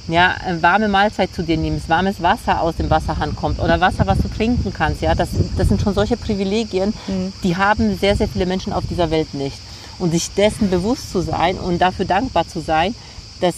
ja, 0.09 0.35
eine 0.45 0.63
warme 0.63 0.89
Mahlzeit 0.89 1.35
zu 1.35 1.43
dir 1.43 1.57
nimmst, 1.57 1.89
warmes 1.89 2.21
Wasser 2.23 2.61
aus 2.63 2.77
dem 2.77 2.89
Wasserhahn 2.91 3.37
kommt 3.37 3.61
oder 3.61 3.81
Wasser, 3.81 4.07
was 4.07 4.19
du 4.19 4.29
trinken 4.29 4.73
kannst, 4.73 5.03
ja, 5.03 5.15
das, 5.15 5.29
das 5.57 5.69
sind 5.69 5.81
schon 5.83 5.95
solche 5.95 6.17
Privilegien, 6.17 6.95
Mhm. 7.07 7.33
die 7.43 7.57
haben 7.57 7.97
sehr, 7.99 8.17
sehr 8.17 8.29
viele 8.29 8.47
Menschen 8.47 8.73
auf 8.73 8.85
dieser 8.89 9.11
Welt 9.11 9.35
nicht. 9.35 9.59
Und 9.99 10.13
sich 10.13 10.31
dessen 10.33 10.71
bewusst 10.71 11.11
zu 11.11 11.21
sein 11.21 11.57
und 11.59 11.79
dafür 11.81 12.05
dankbar 12.05 12.47
zu 12.47 12.61
sein, 12.61 12.95
das, 13.41 13.55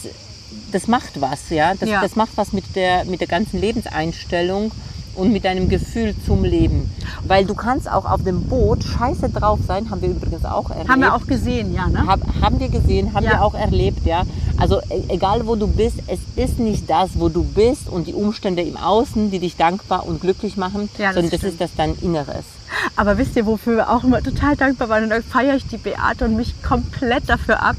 das 0.73 0.87
macht 0.89 1.21
was, 1.21 1.51
ja. 1.51 1.75
Das, 1.75 1.89
Ja. 1.89 2.01
das 2.01 2.17
macht 2.17 2.33
was 2.37 2.53
mit 2.53 2.75
der, 2.75 3.05
mit 3.05 3.21
der 3.21 3.29
ganzen 3.29 3.61
Lebenseinstellung 3.61 4.73
und 5.15 5.33
mit 5.33 5.45
deinem 5.45 5.69
Gefühl 5.69 6.15
zum 6.27 6.45
Leben. 6.45 6.91
Weil 7.27 7.45
du 7.45 7.55
kannst 7.55 7.91
auch 7.91 8.05
auf 8.05 8.23
dem 8.23 8.45
Boot 8.45 8.83
scheiße 8.85 9.29
drauf 9.31 9.59
sein, 9.67 9.91
haben 9.91 10.01
wir 10.03 10.11
übrigens 10.11 10.45
auch 10.45 10.71
erlebt. 10.71 10.89
Haben 10.89 11.01
wir 11.03 11.15
auch 11.15 11.27
gesehen, 11.27 11.75
ja, 11.75 11.89
ne? 11.89 12.07
Hab, 12.07 12.21
haben 12.41 12.59
wir 12.61 12.69
gesehen, 12.69 13.13
haben 13.15 13.25
Ja. 13.25 13.33
wir 13.33 13.43
auch 13.43 13.55
erlebt, 13.55 14.07
ja. 14.07 14.23
Also 14.57 14.81
e- 14.81 15.03
egal 15.09 15.47
wo 15.47 15.57
du 15.57 15.67
bist, 15.67 15.97
es 16.07 16.21
ist 16.37 16.59
nicht 16.59 16.89
das, 16.89 17.11
wo 17.15 17.29
du 17.29 17.43
bist 17.45 17.89
und 17.89 18.07
die 18.07 18.15
Umstände 18.15 18.63
im 18.63 18.77
Außen, 18.77 19.31
die 19.31 19.39
dich 19.39 19.57
dankbar 19.57 20.07
und 20.07 20.21
glücklich 20.21 20.57
machen, 20.57 20.89
Ja, 20.99 21.07
das 21.07 21.15
sondern 21.15 21.31
das 21.31 21.41
stimmt. 21.41 21.53
ist 21.55 21.61
das 21.61 21.71
dein 21.77 21.95
Inneres. 22.01 22.45
Aber 22.97 23.19
wisst 23.19 23.37
ihr, 23.37 23.47
wofür 23.47 23.77
wir 23.77 23.91
auch 23.91 24.05
immer 24.05 24.23
total 24.23 24.57
dankbar 24.57 24.89
waren? 24.89 25.05
Und 25.05 25.11
da 25.11 25.21
feiere 25.23 25.57
ich 25.57 25.67
die 25.67 25.77
Beate 25.77 26.25
und 26.25 26.37
mich 26.37 26.55
komplett 26.63 27.29
dafür 27.29 27.63
ab. 27.63 27.77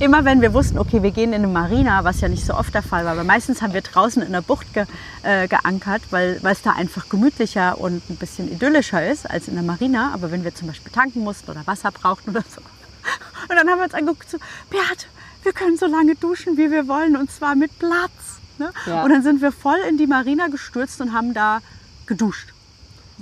Immer 0.00 0.24
wenn 0.24 0.40
wir 0.40 0.54
wussten, 0.54 0.78
okay, 0.78 1.02
wir 1.02 1.10
gehen 1.10 1.32
in 1.32 1.42
eine 1.42 1.48
Marina, 1.48 2.04
was 2.04 2.20
ja 2.20 2.28
nicht 2.28 2.46
so 2.46 2.54
oft 2.54 2.72
der 2.72 2.84
Fall 2.84 3.04
war, 3.04 3.12
aber 3.12 3.24
meistens 3.24 3.62
haben 3.62 3.74
wir 3.74 3.80
draußen 3.80 4.22
in 4.22 4.30
der 4.30 4.42
Bucht 4.42 4.72
ge, 4.72 4.86
äh, 5.24 5.48
geankert, 5.48 6.02
weil 6.10 6.38
weil 6.42 6.52
es 6.52 6.62
da 6.62 6.70
einfach 6.70 7.08
gemütlicher 7.08 7.78
und 7.80 8.08
ein 8.08 8.14
bisschen 8.14 8.50
idyllischer 8.50 9.04
ist 9.04 9.28
als 9.28 9.48
in 9.48 9.54
der 9.54 9.64
Marina. 9.64 10.12
Aber 10.14 10.30
wenn 10.30 10.44
wir 10.44 10.54
zum 10.54 10.68
Beispiel 10.68 10.92
tanken 10.92 11.24
mussten 11.24 11.50
oder 11.50 11.66
Wasser 11.66 11.90
brauchten 11.90 12.30
oder 12.30 12.44
so. 12.48 12.60
Und 12.60 13.56
dann 13.56 13.68
haben 13.68 13.78
wir 13.78 13.84
uns 13.84 13.94
angeguckt, 13.94 14.30
so, 14.30 14.38
Beate, 14.70 15.06
wir 15.42 15.52
können 15.52 15.76
so 15.76 15.86
lange 15.86 16.14
duschen, 16.14 16.56
wie 16.56 16.70
wir 16.70 16.86
wollen 16.86 17.16
und 17.16 17.32
zwar 17.32 17.56
mit 17.56 17.76
Platz. 17.80 18.38
Ne? 18.58 18.70
Ja. 18.86 19.02
Und 19.02 19.10
dann 19.10 19.22
sind 19.24 19.40
wir 19.40 19.50
voll 19.50 19.78
in 19.88 19.98
die 19.98 20.06
Marina 20.06 20.46
gestürzt 20.46 21.00
und 21.00 21.12
haben 21.12 21.34
da 21.34 21.60
geduscht. 22.06 22.52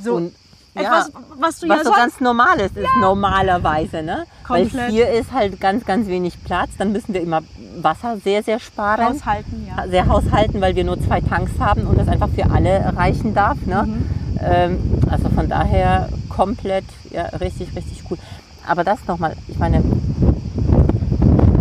So, 0.03 0.17
Und 0.17 0.35
Etwas, 0.77 1.13
was 1.39 1.61
du 1.61 1.69
was 1.69 1.79
ja 1.79 1.85
so 1.85 1.93
ganz 1.93 2.21
normal 2.21 2.61
ist, 2.61 2.77
ist 2.77 2.87
normalerweise, 3.01 4.03
ne? 4.03 4.27
Weil 4.47 4.63
Komplett. 4.63 4.91
hier 4.91 5.11
ist 5.11 5.33
halt 5.33 5.61
ganz, 5.61 5.85
ganz 5.85 6.07
wenig 6.09 6.43
Platz. 6.45 6.71
Dann 6.79 6.93
müssen 6.93 7.15
wir 7.15 7.21
immer 7.21 7.43
Wasser 7.81 8.19
sehr, 8.19 8.43
sehr 8.43 8.59
sparen. 8.59 9.17
aushalten, 9.17 9.67
ja. 9.69 9.89
Sehr 9.89 10.07
haushalten, 10.07 10.61
weil 10.61 10.77
wir 10.77 10.85
nur 10.85 11.01
zwei 11.01 11.21
Tanks 11.21 11.53
haben 11.59 11.83
und 11.87 11.99
das 11.99 12.09
einfach 12.09 12.29
für 12.31 12.51
alle 12.51 12.93
reichen 12.97 13.35
darf. 13.35 13.59
Ne? 13.67 13.85
Mhm. 13.85 14.11
Ähm, 14.41 14.79
also 15.11 15.29
von 15.31 15.49
daher 15.49 16.09
komplett, 16.29 16.85
ja, 17.11 17.25
richtig, 17.41 17.75
richtig 17.75 18.03
cool. 18.11 18.19
Aber 18.67 18.85
das 18.85 18.99
nochmal, 19.07 19.35
ich 19.49 19.59
meine, 19.59 19.83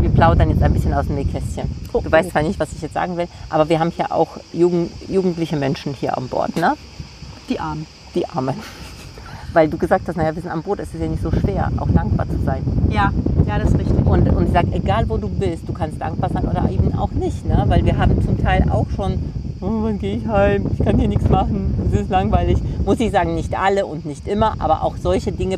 wir 0.02 0.10
plaudern 0.10 0.50
jetzt 0.50 0.62
ein 0.62 0.74
bisschen 0.74 0.94
aus 0.94 1.06
dem 1.06 1.16
Nähkästchen. 1.16 1.70
Oh, 1.94 2.02
Du 2.02 2.12
weißt 2.12 2.30
oh. 2.30 2.32
zwar 2.32 2.44
nicht, 2.44 2.60
was 2.60 2.74
ich 2.74 2.82
jetzt 2.82 2.94
sagen 2.94 3.18
will, 3.18 3.28
aber 3.50 3.70
wir 3.70 3.80
haben 3.80 3.92
hier 3.92 4.12
auch 4.12 4.38
Jugend, 4.54 4.92
jugendliche 5.08 5.56
Menschen 5.56 5.94
hier 5.94 6.18
an 6.18 6.28
Bord, 6.28 6.56
ne? 6.58 6.74
Die 7.50 7.60
Armen. 7.60 7.86
Die 8.16 8.28
Armen. 8.28 8.56
Weil 9.56 9.70
du 9.70 9.78
gesagt 9.78 10.06
hast, 10.10 10.18
naja, 10.18 10.36
wir 10.36 10.42
sind 10.42 10.52
am 10.52 10.62
Boot, 10.64 10.80
es 10.80 10.94
ist 10.94 11.00
ja 11.00 11.08
nicht 11.08 11.24
so 11.24 11.32
schwer, 11.32 11.72
auch 11.78 11.88
dankbar 11.88 12.28
zu 12.28 12.38
sein. 12.46 12.62
Ja, 12.90 13.14
ja, 13.48 13.58
das 13.58 13.70
ist 13.70 13.80
richtig. 13.80 14.06
Und, 14.06 14.28
und 14.28 14.48
sie 14.48 14.52
sagt, 14.52 14.68
egal 14.74 15.08
wo 15.08 15.16
du 15.16 15.30
bist, 15.30 15.64
du 15.66 15.72
kannst 15.72 16.02
dankbar 16.02 16.30
sein 16.30 16.44
oder 16.44 16.70
eben 16.70 16.94
auch 16.94 17.12
nicht. 17.12 17.46
Ne? 17.46 17.64
Weil 17.68 17.86
wir 17.86 17.98
haben 17.98 18.22
zum 18.22 18.38
Teil 18.38 18.66
auch 18.70 18.88
schon, 18.94 19.14
oh, 19.62 19.84
wann 19.84 19.98
gehe 19.98 20.18
ich 20.18 20.28
heim? 20.28 20.66
Ich 20.74 20.84
kann 20.84 21.00
hier 21.00 21.08
nichts 21.08 21.30
machen, 21.30 21.74
es 21.88 22.02
ist 22.02 22.10
langweilig. 22.10 22.58
Muss 22.84 23.00
ich 23.00 23.14
sagen, 23.14 23.34
nicht 23.34 23.58
alle 23.58 23.86
und 23.86 24.06
nicht 24.06 24.28
immer, 24.28 24.56
aber 24.60 24.84
auch 24.84 24.98
solche 24.98 25.32
Dinge 25.32 25.56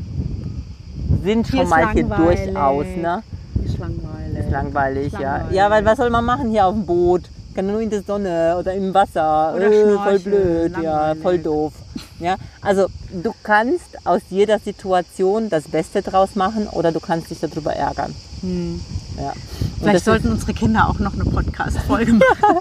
sind 1.24 1.48
Hier 1.48 1.58
schon 1.58 1.62
ist 1.62 1.70
mal 1.72 1.92
hier 1.92 2.04
durchaus. 2.04 2.86
Ne? 2.86 3.24
Ist 3.66 3.80
langweilig. 3.80 4.38
Ist 4.38 4.52
langweilig, 4.52 5.06
Ist 5.08 5.14
ja. 5.14 5.38
langweilig. 5.38 5.58
Ja, 5.58 5.70
weil 5.72 5.86
was 5.86 5.98
soll 5.98 6.12
man 6.12 6.24
machen 6.24 6.52
hier 6.52 6.68
auf 6.68 6.74
dem 6.76 6.86
Boot? 6.86 7.24
Kann 7.56 7.66
nur 7.66 7.82
in 7.82 7.90
der 7.90 8.04
Sonne 8.04 8.58
oder 8.60 8.76
im 8.76 8.94
Wasser. 8.94 9.56
Oder 9.56 9.72
äh, 9.72 9.98
voll 9.98 10.20
blöd, 10.20 10.74
ja, 10.74 10.82
langweilig. 10.82 11.24
voll 11.24 11.40
doof. 11.40 11.74
Ja, 12.20 12.38
also 12.62 12.88
du 13.12 13.34
kannst 13.44 14.06
aus 14.06 14.22
jeder 14.30 14.60
Situation 14.60 15.50
das 15.50 15.66
Beste 15.68 16.02
draus 16.02 16.36
machen 16.36 16.68
oder 16.68 16.92
du 16.92 17.00
kannst 17.00 17.30
dich 17.30 17.40
darüber 17.40 17.74
ärgern. 17.74 18.14
Hm. 18.42 18.82
Ja. 19.18 19.34
Vielleicht 19.80 20.06
sollten 20.06 20.32
unsere 20.32 20.54
Kinder 20.54 20.90
auch 20.90 21.00
noch 21.00 21.14
eine 21.14 21.26
Podcast-Folge 21.26 22.14
machen. 22.14 22.60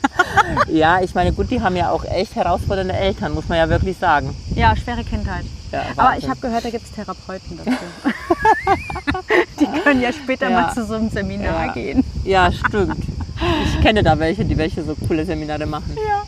ja, 0.69 1.01
ich 1.03 1.15
meine, 1.15 1.33
gut, 1.33 1.51
die 1.51 1.61
haben 1.61 1.77
ja 1.77 1.91
auch 1.91 2.05
echt 2.05 2.35
herausfordernde 2.35 2.95
Eltern, 2.95 3.33
muss 3.35 3.49
man 3.49 3.59
ja 3.59 3.69
wirklich 3.69 3.97
sagen. 3.99 4.35
ja, 4.55 4.75
schwere 4.77 5.05
Kindheit. 5.05 5.45
Ja, 5.73 5.83
Aber 5.97 6.17
ich 6.17 6.29
habe 6.29 6.41
gehört, 6.41 6.65
da 6.65 6.71
gibt 6.71 6.85
es 6.85 6.93
Therapeuten 6.93 7.59
dazu. 7.59 7.71
die 9.61 9.67
können 9.81 10.01
ja 10.01 10.13
später 10.13 10.49
Ja. 10.51 10.61
mal 10.61 10.75
zu 10.75 10.87
so 10.87 10.95
einem 10.95 11.11
Seminar 11.11 11.73
gehen. 11.75 12.05
Ja, 12.25 12.51
stimmt. 12.53 13.05
Ich 13.65 13.81
kenne 13.83 14.03
da 14.03 14.19
welche, 14.19 14.45
die 14.45 14.57
welche 14.57 14.83
so 14.85 14.95
coole 15.09 15.25
Seminare 15.27 15.67
machen. 15.67 15.95
Ja. 15.97 16.23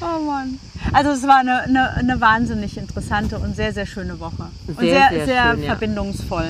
Oh 0.00 0.20
Mann. 0.24 0.58
Also 0.92 1.10
es 1.10 1.22
war 1.24 1.36
eine, 1.38 1.60
eine, 1.62 1.90
eine 1.94 2.20
wahnsinnig 2.20 2.76
interessante 2.76 3.38
und 3.38 3.54
sehr, 3.54 3.72
sehr 3.72 3.86
schöne 3.86 4.18
Woche. 4.18 4.46
Und 4.66 4.80
Sehr, 4.80 5.08
sehr, 5.10 5.10
sehr 5.10 5.26
sehr, 5.26 5.50
schön, 5.52 5.62
ja. 5.62 5.66
verbindungsvoll. 5.66 6.48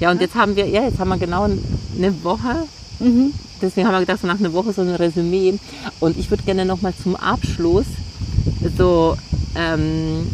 Ja, 0.00 0.10
und 0.10 0.20
jetzt 0.20 0.34
haben 0.34 0.54
wir, 0.56 0.66
ja, 0.68 0.82
jetzt 0.84 0.98
haben 0.98 1.08
wir 1.08 1.18
genau 1.18 1.44
eine 1.44 2.24
Woche. 2.24 2.64
Deswegen 3.60 3.86
haben 3.86 3.94
wir 3.94 4.00
gedacht, 4.00 4.20
so 4.20 4.26
nach 4.26 4.38
einer 4.38 4.52
Woche 4.52 4.72
so 4.72 4.82
ein 4.82 4.94
Resümee. 4.94 5.58
Und 6.00 6.16
ich 6.18 6.30
würde 6.30 6.42
gerne 6.44 6.64
nochmal 6.64 6.94
zum 7.02 7.16
Abschluss 7.16 7.86
so 8.78 9.16
ähm, 9.56 10.30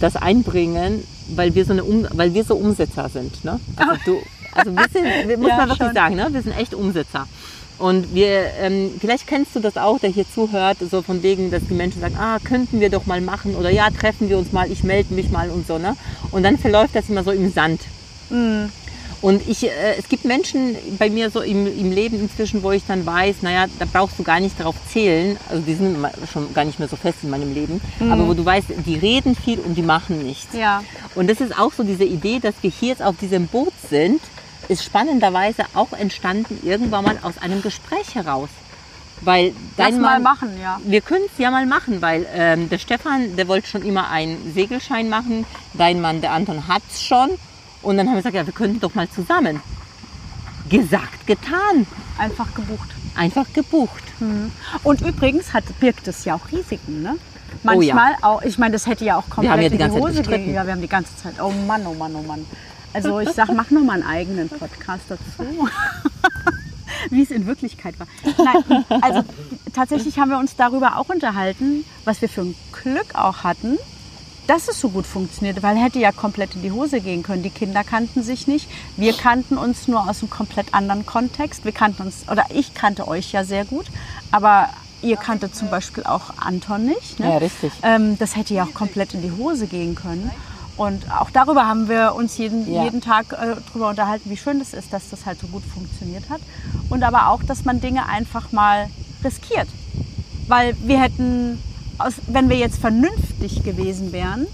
das 0.00 0.16
einbringen, 0.16 1.04
weil 1.34 1.54
wir 1.54 1.64
so 1.64 1.72
eine 1.72 1.84
um, 1.84 2.06
weil 2.12 2.32
wir 2.34 2.44
so 2.44 2.54
Umsetzer 2.56 3.08
sind. 3.08 3.44
Ne? 3.44 3.60
Also, 3.76 3.92
du, 4.06 4.16
also 4.52 4.72
wir 4.74 4.86
sind, 4.92 5.28
wir, 5.28 5.38
muss 5.38 5.48
Ja, 5.48 5.56
man 5.58 5.68
wirklich 5.68 5.86
schon. 5.86 5.94
sagen, 5.94 6.16
ne? 6.16 6.28
wir 6.30 6.42
sind 6.42 6.56
echt 6.58 6.74
Umsetzer. 6.74 7.26
Und 7.80 8.14
wir, 8.14 8.52
ähm, 8.60 8.92
vielleicht 9.00 9.26
kennst 9.26 9.56
du 9.56 9.60
das 9.60 9.78
auch, 9.78 9.98
der 9.98 10.10
hier 10.10 10.26
zuhört, 10.30 10.76
so 10.90 11.00
von 11.00 11.22
wegen, 11.22 11.50
dass 11.50 11.62
die 11.66 11.74
Menschen 11.74 12.02
sagen, 12.02 12.16
ah, 12.18 12.38
könnten 12.44 12.78
wir 12.78 12.90
doch 12.90 13.06
mal 13.06 13.22
machen 13.22 13.56
oder 13.56 13.70
ja, 13.70 13.88
treffen 13.90 14.28
wir 14.28 14.36
uns 14.36 14.52
mal, 14.52 14.70
ich 14.70 14.84
melde 14.84 15.14
mich 15.14 15.30
mal 15.30 15.48
und 15.48 15.66
so. 15.66 15.78
Ne? 15.78 15.96
Und 16.30 16.42
dann 16.42 16.58
verläuft 16.58 16.94
das 16.94 17.08
immer 17.08 17.24
so 17.24 17.30
im 17.30 17.50
Sand. 17.50 17.80
Und 19.22 19.48
ich, 19.48 19.64
äh, 19.64 19.96
es 19.98 20.08
gibt 20.08 20.26
Menschen 20.26 20.76
bei 20.98 21.08
mir 21.08 21.30
so 21.30 21.40
im, 21.40 21.66
im 21.66 21.90
Leben 21.90 22.20
inzwischen, 22.20 22.62
wo 22.62 22.70
ich 22.70 22.82
dann 22.86 23.04
weiß, 23.04 23.36
naja, 23.42 23.66
da 23.78 23.86
brauchst 23.90 24.18
du 24.18 24.24
gar 24.24 24.40
nicht 24.40 24.58
drauf 24.60 24.76
zählen. 24.90 25.38
Also 25.48 25.62
die 25.62 25.74
sind 25.74 25.96
schon 26.30 26.52
gar 26.52 26.64
nicht 26.66 26.78
mehr 26.78 26.88
so 26.88 26.96
fest 26.96 27.18
in 27.22 27.30
meinem 27.30 27.52
Leben. 27.52 27.80
Aber 28.10 28.28
wo 28.28 28.34
du 28.34 28.44
weißt, 28.44 28.68
die 28.86 28.96
reden 28.96 29.34
viel 29.34 29.58
und 29.58 29.74
die 29.74 29.82
machen 29.82 30.22
nichts. 30.22 30.54
Ja. 30.54 30.82
Und 31.14 31.28
das 31.28 31.40
ist 31.40 31.58
auch 31.58 31.72
so 31.72 31.82
diese 31.82 32.04
Idee, 32.04 32.40
dass 32.40 32.54
wir 32.62 32.70
hier 32.70 32.90
jetzt 32.90 33.02
auf 33.02 33.16
diesem 33.16 33.46
Boot 33.46 33.72
sind, 33.88 34.20
ist 34.70 34.84
spannenderweise 34.84 35.64
auch 35.74 35.92
entstanden 35.92 36.60
irgendwann 36.62 37.04
mal 37.04 37.18
aus 37.22 37.38
einem 37.38 37.60
Gespräch 37.60 38.14
heraus. 38.14 38.48
Weil 39.22 39.52
Lass 39.76 39.90
dein 39.90 40.00
mal 40.00 40.12
Mann, 40.14 40.22
machen, 40.22 40.60
ja. 40.62 40.80
wir 40.82 41.02
können 41.02 41.24
es 41.26 41.38
ja 41.38 41.50
mal 41.50 41.66
machen, 41.66 42.00
weil 42.00 42.26
ähm, 42.32 42.70
der 42.70 42.78
Stefan, 42.78 43.36
der 43.36 43.48
wollte 43.48 43.68
schon 43.68 43.82
immer 43.82 44.08
einen 44.08 44.54
Segelschein 44.54 45.10
machen. 45.10 45.44
Dein 45.74 46.00
Mann, 46.00 46.22
der 46.22 46.32
Anton, 46.32 46.68
hat 46.68 46.82
es 46.88 47.02
schon. 47.02 47.30
Und 47.82 47.98
dann 47.98 48.06
haben 48.06 48.14
wir 48.14 48.20
gesagt, 48.20 48.34
ja, 48.34 48.46
wir 48.46 48.54
könnten 48.54 48.80
doch 48.80 48.94
mal 48.94 49.10
zusammen. 49.10 49.60
Gesagt, 50.70 51.26
getan. 51.26 51.86
Einfach 52.16 52.54
gebucht. 52.54 52.88
Einfach 53.14 53.52
gebucht. 53.52 54.04
Und 54.84 55.00
übrigens 55.02 55.52
hat, 55.52 55.64
birgt 55.80 56.06
es 56.08 56.24
ja 56.24 56.34
auch 56.36 56.52
Risiken, 56.52 57.02
ne? 57.02 57.16
Oh 57.64 57.82
ja. 57.82 57.94
Manchmal 57.94 58.14
auch, 58.22 58.42
ich 58.42 58.58
meine, 58.58 58.72
das 58.72 58.86
hätte 58.86 59.04
ja 59.04 59.16
auch 59.16 59.28
komplett 59.28 59.52
haben 59.52 59.62
ja 59.62 59.68
die 59.68 59.74
in 59.74 59.80
ganze 59.80 59.96
Zeit 59.96 60.02
Hose 60.02 60.18
gestritten. 60.18 60.44
gehen. 60.44 60.54
Ja, 60.54 60.64
wir 60.64 60.72
haben 60.72 60.80
die 60.80 60.88
ganze 60.88 61.16
Zeit, 61.16 61.34
oh 61.42 61.50
Mann, 61.50 61.86
oh 61.86 61.94
Mann, 61.94 62.14
oh 62.14 62.22
Mann. 62.22 62.46
Also 62.92 63.20
ich 63.20 63.30
sag, 63.30 63.52
mach 63.54 63.70
noch 63.70 63.82
mal 63.82 63.94
einen 63.94 64.02
eigenen 64.02 64.48
Podcast 64.48 65.04
dazu. 65.08 65.22
Wie 67.10 67.22
es 67.22 67.30
in 67.30 67.46
Wirklichkeit 67.46 67.94
war. 67.98 68.06
Nein, 68.36 68.84
also 69.00 69.24
tatsächlich 69.72 70.18
haben 70.18 70.30
wir 70.30 70.38
uns 70.38 70.56
darüber 70.56 70.98
auch 70.98 71.08
unterhalten, 71.08 71.84
was 72.04 72.20
wir 72.20 72.28
für 72.28 72.42
ein 72.42 72.54
Glück 72.72 73.14
auch 73.14 73.42
hatten, 73.42 73.78
dass 74.46 74.68
es 74.68 74.80
so 74.80 74.88
gut 74.88 75.06
funktioniert, 75.06 75.62
weil 75.62 75.76
hätte 75.76 75.98
ja 75.98 76.12
komplett 76.12 76.56
in 76.56 76.62
die 76.62 76.72
Hose 76.72 77.00
gehen 77.00 77.22
können. 77.22 77.42
Die 77.42 77.50
Kinder 77.50 77.84
kannten 77.84 78.22
sich 78.22 78.48
nicht. 78.48 78.68
Wir 78.96 79.12
kannten 79.12 79.56
uns 79.56 79.86
nur 79.86 80.10
aus 80.10 80.20
einem 80.20 80.30
komplett 80.30 80.74
anderen 80.74 81.06
Kontext. 81.06 81.64
Wir 81.64 81.72
kannten 81.72 82.02
uns, 82.02 82.28
oder 82.28 82.46
ich 82.52 82.74
kannte 82.74 83.06
euch 83.06 83.32
ja 83.32 83.44
sehr 83.44 83.64
gut, 83.64 83.86
aber 84.32 84.68
ihr 85.02 85.16
kanntet 85.16 85.54
zum 85.54 85.70
Beispiel 85.70 86.04
auch 86.04 86.36
Anton 86.36 86.84
nicht. 86.84 87.20
Ne? 87.20 87.30
Ja, 87.30 87.38
richtig. 87.38 87.72
Ähm, 87.82 88.18
das 88.18 88.36
hätte 88.36 88.54
ja 88.54 88.64
auch 88.64 88.74
komplett 88.74 89.14
in 89.14 89.22
die 89.22 89.32
Hose 89.32 89.66
gehen 89.66 89.94
können. 89.94 90.30
Und 90.80 91.04
auch 91.12 91.28
darüber 91.30 91.66
haben 91.66 91.90
wir 91.90 92.14
uns 92.14 92.38
jeden, 92.38 92.72
Ja. 92.72 92.84
jeden 92.84 93.02
Tag 93.02 93.34
äh, 93.34 93.54
darüber 93.68 93.90
unterhalten, 93.90 94.30
wie 94.30 94.36
schön 94.38 94.60
das 94.60 94.72
ist, 94.72 94.94
dass 94.94 95.10
das 95.10 95.26
halt 95.26 95.38
so 95.38 95.46
gut 95.48 95.62
funktioniert 95.62 96.30
hat. 96.30 96.40
Und 96.88 97.02
aber 97.02 97.28
auch, 97.28 97.42
dass 97.42 97.66
man 97.66 97.82
Dinge 97.82 98.08
einfach 98.08 98.50
mal 98.50 98.86
riskiert. 99.22 99.68
Weil 100.48 100.74
wir 100.82 100.98
hätten, 100.98 101.58
aus, 101.98 102.14
wenn 102.28 102.48
wir 102.48 102.56
jetzt 102.56 102.78
vernünftig 102.78 103.62
gewesen 103.62 104.12
wären, 104.12 104.46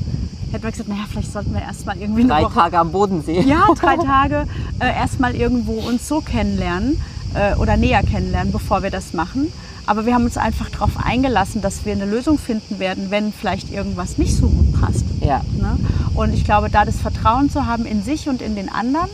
hätten 0.50 0.64
wir 0.64 0.72
gesagt, 0.72 0.88
naja, 0.88 1.04
vielleicht 1.08 1.32
sollten 1.32 1.54
wir 1.54 1.62
erst 1.62 1.86
mal 1.86 1.96
irgendwie 1.96 2.26
Drei 2.26 2.42
Woche 2.42 2.54
Tage 2.54 2.76
am 2.80 2.90
Bodensee. 2.90 3.42
ja, 3.42 3.68
drei 3.78 3.96
Tage 4.04 4.48
äh, 4.80 4.92
erstmal 4.96 5.36
irgendwo 5.36 5.74
uns 5.74 6.08
so 6.08 6.20
kennenlernen 6.22 7.00
äh, 7.34 7.54
oder 7.54 7.76
näher 7.76 8.02
kennenlernen, 8.02 8.50
bevor 8.50 8.82
wir 8.82 8.90
das 8.90 9.12
machen. 9.12 9.52
Aber 9.86 10.04
wir 10.04 10.14
haben 10.14 10.24
uns 10.24 10.36
einfach 10.36 10.68
darauf 10.70 10.96
eingelassen, 10.96 11.62
dass 11.62 11.84
wir 11.84 11.92
eine 11.92 12.06
Lösung 12.06 12.38
finden 12.38 12.78
werden, 12.78 13.10
wenn 13.10 13.32
vielleicht 13.32 13.70
irgendwas 13.70 14.18
nicht 14.18 14.36
so 14.36 14.48
gut 14.48 14.80
passt. 14.80 15.04
Ja. 15.20 15.42
Ne? 15.60 15.78
Und 16.14 16.34
ich 16.34 16.44
glaube, 16.44 16.70
da 16.70 16.84
das 16.84 16.96
Vertrauen 16.96 17.50
zu 17.50 17.66
haben 17.66 17.86
in 17.86 18.02
sich 18.02 18.28
und 18.28 18.42
in 18.42 18.56
den 18.56 18.68
anderen 18.68 19.08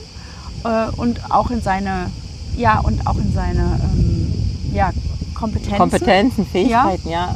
äh, 0.65 0.87
und 0.97 1.31
auch 1.31 1.51
in 1.51 1.61
seine, 1.61 2.11
ja, 2.57 2.79
und 2.81 3.07
auch 3.07 3.17
in 3.17 3.33
seine 3.33 3.79
ähm, 3.83 4.33
ja, 4.73 4.93
Kompetenzen. 5.35 5.77
Kompetenzen, 5.79 6.47
Fähigkeiten, 6.47 7.09
ja. 7.09 7.35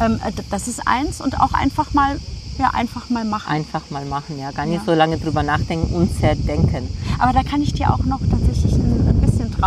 Ähm, 0.00 0.20
äh, 0.24 0.32
das 0.50 0.68
ist 0.68 0.86
eins 0.86 1.20
und 1.20 1.40
auch 1.40 1.52
einfach 1.52 1.94
mal, 1.94 2.18
ja, 2.58 2.70
einfach 2.70 3.08
mal 3.10 3.24
machen. 3.24 3.48
Einfach 3.50 3.90
mal 3.90 4.04
machen, 4.04 4.38
ja. 4.38 4.50
Gar 4.50 4.66
nicht 4.66 4.80
Ja. 4.80 4.82
so 4.86 4.92
lange 4.94 5.18
drüber 5.18 5.42
nachdenken 5.42 5.94
und 5.94 6.18
zerdenken. 6.18 6.88
Aber 7.18 7.32
da 7.32 7.42
kann 7.42 7.62
ich 7.62 7.72
dir 7.72 7.92
auch 7.92 8.04
noch 8.04 8.20
tatsächlich 8.28 8.72
ein, 8.74 8.80
ein 8.80 8.96
bisschen 8.96 9.03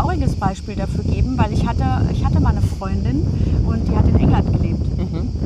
trauriges 0.01 0.35
Beispiel 0.35 0.75
dafür 0.75 1.03
geben, 1.03 1.37
weil 1.37 1.51
ich 1.53 1.65
hatte, 1.67 1.83
ich 2.11 2.23
hatte 2.23 2.39
mal 2.39 2.49
eine 2.51 2.61
Freundin 2.61 3.25
und 3.65 3.87
die 3.87 3.95
hat 3.95 4.07
in 4.07 4.15
England 4.15 4.53
gelebt. 4.53 4.85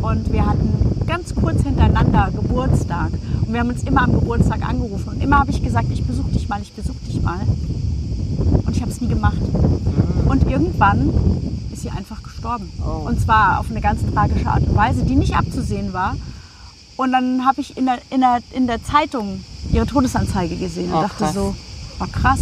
Und 0.02 0.32
wir 0.32 0.46
hatten 0.46 0.70
ganz 1.08 1.34
kurz 1.34 1.62
hintereinander 1.64 2.30
Geburtstag. 2.36 3.12
Und 3.46 3.54
wir 3.54 3.60
haben 3.62 3.70
uns 3.70 3.84
immer 3.84 4.04
am 4.04 4.14
Geburtstag 4.14 4.68
angerufen. 4.68 5.10
Und 5.10 5.24
immer 5.24 5.40
habe 5.40 5.52
ich 5.52 5.64
gesagt, 5.64 5.88
ich 5.92 6.04
besuche 6.04 6.32
dich 6.32 6.50
mal, 6.50 6.62
ich 6.62 6.74
besuche 6.74 6.98
dich 7.08 7.22
mal. 7.22 7.40
Und 8.66 8.76
ich 8.76 8.82
habe 8.82 8.92
es 8.92 9.00
nie 9.00 9.08
gemacht. 9.08 9.42
Und 10.28 10.50
irgendwann 10.50 11.10
ist 11.72 11.84
sie 11.84 11.90
einfach 11.90 12.22
gestorben. 12.22 12.70
Oh. 12.86 13.08
Und 13.08 13.22
zwar 13.22 13.60
auf 13.60 13.70
eine 13.70 13.80
ganz 13.82 14.02
tragische 14.14 14.48
Art 14.48 14.68
und 14.68 14.76
Weise, 14.76 15.04
die 15.04 15.16
nicht 15.16 15.36
abzusehen 15.38 15.94
war. 15.94 16.16
Und 16.98 17.14
dann 17.14 17.46
habe 17.46 17.62
ich 17.62 17.78
in 17.78 17.86
der, 17.86 18.00
in, 18.10 18.20
der, 18.20 18.40
in 18.52 18.68
der 18.68 18.84
Zeitung 18.84 19.44
ihre 19.72 19.86
Todesanzeige 19.86 20.58
gesehen 20.58 20.92
und 20.92 20.98
Oh, 20.98 21.02
dachte 21.04 21.24
krass. 21.24 21.34
so, 21.34 21.56
war 22.00 22.08
krass. 22.10 22.40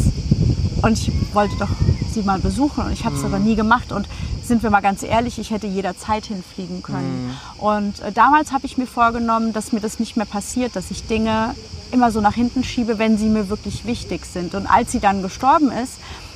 Und 0.82 0.93
ich 0.93 1.12
wollte 1.34 1.56
doch 1.58 1.69
sie 2.13 2.24
mal 2.24 2.39
besuchen 2.39 2.86
und 2.86 2.91
ich 2.91 3.06
habe 3.06 3.15
es 3.15 3.24
aber 3.24 3.39
nie 3.39 3.56
gemacht. 3.56 3.91
Und 3.91 4.08
sind 4.43 4.63
wir 4.63 4.69
mal 4.69 4.82
ganz 4.82 5.04
ehrlich, 5.04 5.39
ich 5.39 5.52
hätte 5.52 5.67
jederzeit 5.67 6.26
hinfliegen 6.26 6.82
können. 6.82 7.38
Und 7.58 8.02
äh, 8.02 8.12
damals 8.12 8.52
habe 8.52 8.65
ich 8.65 8.78
mir 8.78 8.88
vorgenommen, 8.88 9.54
dass 9.54 9.72
mir 9.72 9.80
das 9.80 10.00
nicht 10.00 10.17
mehr 10.17 10.26
passiert, 10.26 10.76
dass 10.76 10.91
ich 10.91 11.06
Dinge 11.08 11.56
immer 11.91 12.12
so 12.12 12.19
nach 12.19 12.34
hinten 12.34 12.63
schiebe, 12.63 12.98
wenn 12.98 13.17
sie 13.17 13.30
mir 13.30 13.50
wirklich 13.50 13.86
wichtig 13.86 14.26
sind. 14.26 14.56
Und 14.56 14.65
als 14.67 14.91
sie 14.91 15.00
dann 15.00 15.22
gestorben 15.22 15.72
ist, 15.72 15.93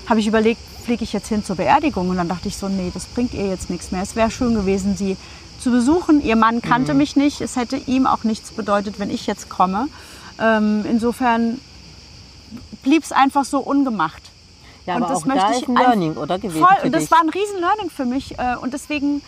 habe 0.07 0.19
ich 0.19 0.27
überlegt, 0.27 0.61
fliege 0.85 1.03
ich 1.03 1.13
jetzt 1.13 1.27
hin 1.27 1.43
zur 1.43 1.55
Beerdigung? 1.55 2.09
Und 2.09 2.17
dann 2.17 2.27
dachte 2.27 2.47
ich 2.47 2.57
so, 2.57 2.69
nee, 2.69 2.91
das 2.93 3.05
bringt 3.05 3.33
ihr 3.33 3.47
jetzt 3.47 3.69
nichts 3.69 3.91
mehr. 3.91 4.01
Es 4.01 4.15
wäre 4.15 4.31
schön 4.31 4.53
gewesen, 4.53 4.95
sie 4.95 5.17
zu 5.59 5.71
besuchen. 5.71 6.21
Ihr 6.21 6.35
Mann 6.35 6.61
kannte 6.61 6.93
mich 6.93 7.15
nicht. 7.15 7.41
Es 7.41 7.55
hätte 7.55 7.77
ihm 7.77 8.05
auch 8.05 8.23
nichts 8.23 8.51
bedeutet, 8.51 8.99
wenn 8.99 9.09
ich 9.09 9.27
jetzt 9.27 9.49
komme. 9.49 9.87
Ähm, 10.39 10.85
insofern 10.89 11.59
blieb 12.83 13.03
es 13.03 13.11
einfach 13.11 13.45
so 13.45 13.59
ungemacht. 13.59 14.32
Ja, 14.85 14.95
Und 14.95 15.03
aber 15.03 15.13
das 15.13 15.23
auch 15.23 15.25
möchte 15.27 15.45
da 15.45 15.57
ich 15.57 15.67
ein 15.67 15.75
Learning, 15.75 16.13
oder 16.15 16.39
gewesen 16.39 16.59
Voll, 16.65 16.77
und 16.85 16.91
das 16.93 17.09
war 17.11 17.19
ein 17.21 17.29
riesen 17.29 17.59
Learning 17.59 17.89
für 17.89 18.05
mich. 18.05 18.37
äh, 18.37 18.55
Und 18.61 18.73
deswegen, 18.73 19.21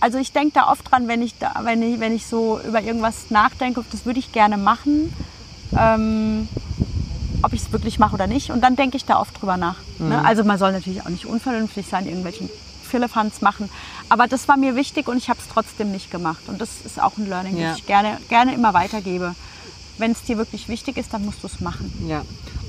also 0.00 0.18
ich 0.18 0.32
denke 0.32 0.52
da 0.54 0.70
oft 0.70 0.90
dran, 0.90 1.06
wenn 1.08 1.22
ich, 1.22 1.38
da, 1.38 1.54
wenn, 1.62 1.82
ich, 1.82 2.00
wenn 2.00 2.12
ich 2.14 2.26
so 2.26 2.60
über 2.66 2.82
irgendwas 2.82 3.30
nachdenke, 3.30 3.84
das 3.92 4.06
würde 4.06 4.18
ich 4.18 4.32
gerne 4.32 4.56
machen, 4.56 5.12
ähm, 5.78 6.48
ob 7.42 7.52
ich 7.52 7.62
es 7.62 7.72
wirklich 7.72 7.98
mache 8.00 8.14
oder 8.14 8.26
nicht. 8.26 8.50
Und 8.50 8.60
dann 8.62 8.74
denke 8.74 8.96
ich 8.96 9.04
da 9.04 9.20
oft 9.20 9.40
drüber 9.40 9.56
nach. 9.56 9.76
Mhm. 9.98 10.08
Ne? 10.08 10.24
Also 10.24 10.42
man 10.44 10.58
soll 10.58 10.72
natürlich 10.72 11.02
auch 11.02 11.08
nicht 11.10 11.26
unvernünftig 11.26 11.86
sein, 11.86 12.06
irgendwelchen 12.06 12.48
Philippans 12.82 13.40
machen. 13.42 13.70
Aber 14.08 14.26
das 14.26 14.48
war 14.48 14.56
mir 14.56 14.74
wichtig 14.74 15.06
und 15.08 15.16
ich 15.18 15.28
habe 15.28 15.38
es 15.40 15.46
trotzdem 15.52 15.92
nicht 15.92 16.10
gemacht. 16.10 16.40
Und 16.48 16.60
das 16.60 16.70
ist 16.84 17.00
auch 17.00 17.16
ein 17.18 17.28
Learning, 17.28 17.56
Ja. 17.56 17.70
das 17.70 17.78
ich 17.78 17.86
gerne, 17.86 18.18
gerne 18.28 18.54
immer 18.54 18.74
weitergebe. 18.74 19.34
Wenn 19.98 20.12
es 20.12 20.22
dir 20.22 20.38
wirklich 20.38 20.68
wichtig 20.68 20.96
ist, 20.96 21.12
dann 21.12 21.24
musst 21.24 21.42
du 21.42 21.46
es 21.48 21.60
machen. 21.60 21.92
Ja. 22.08 22.22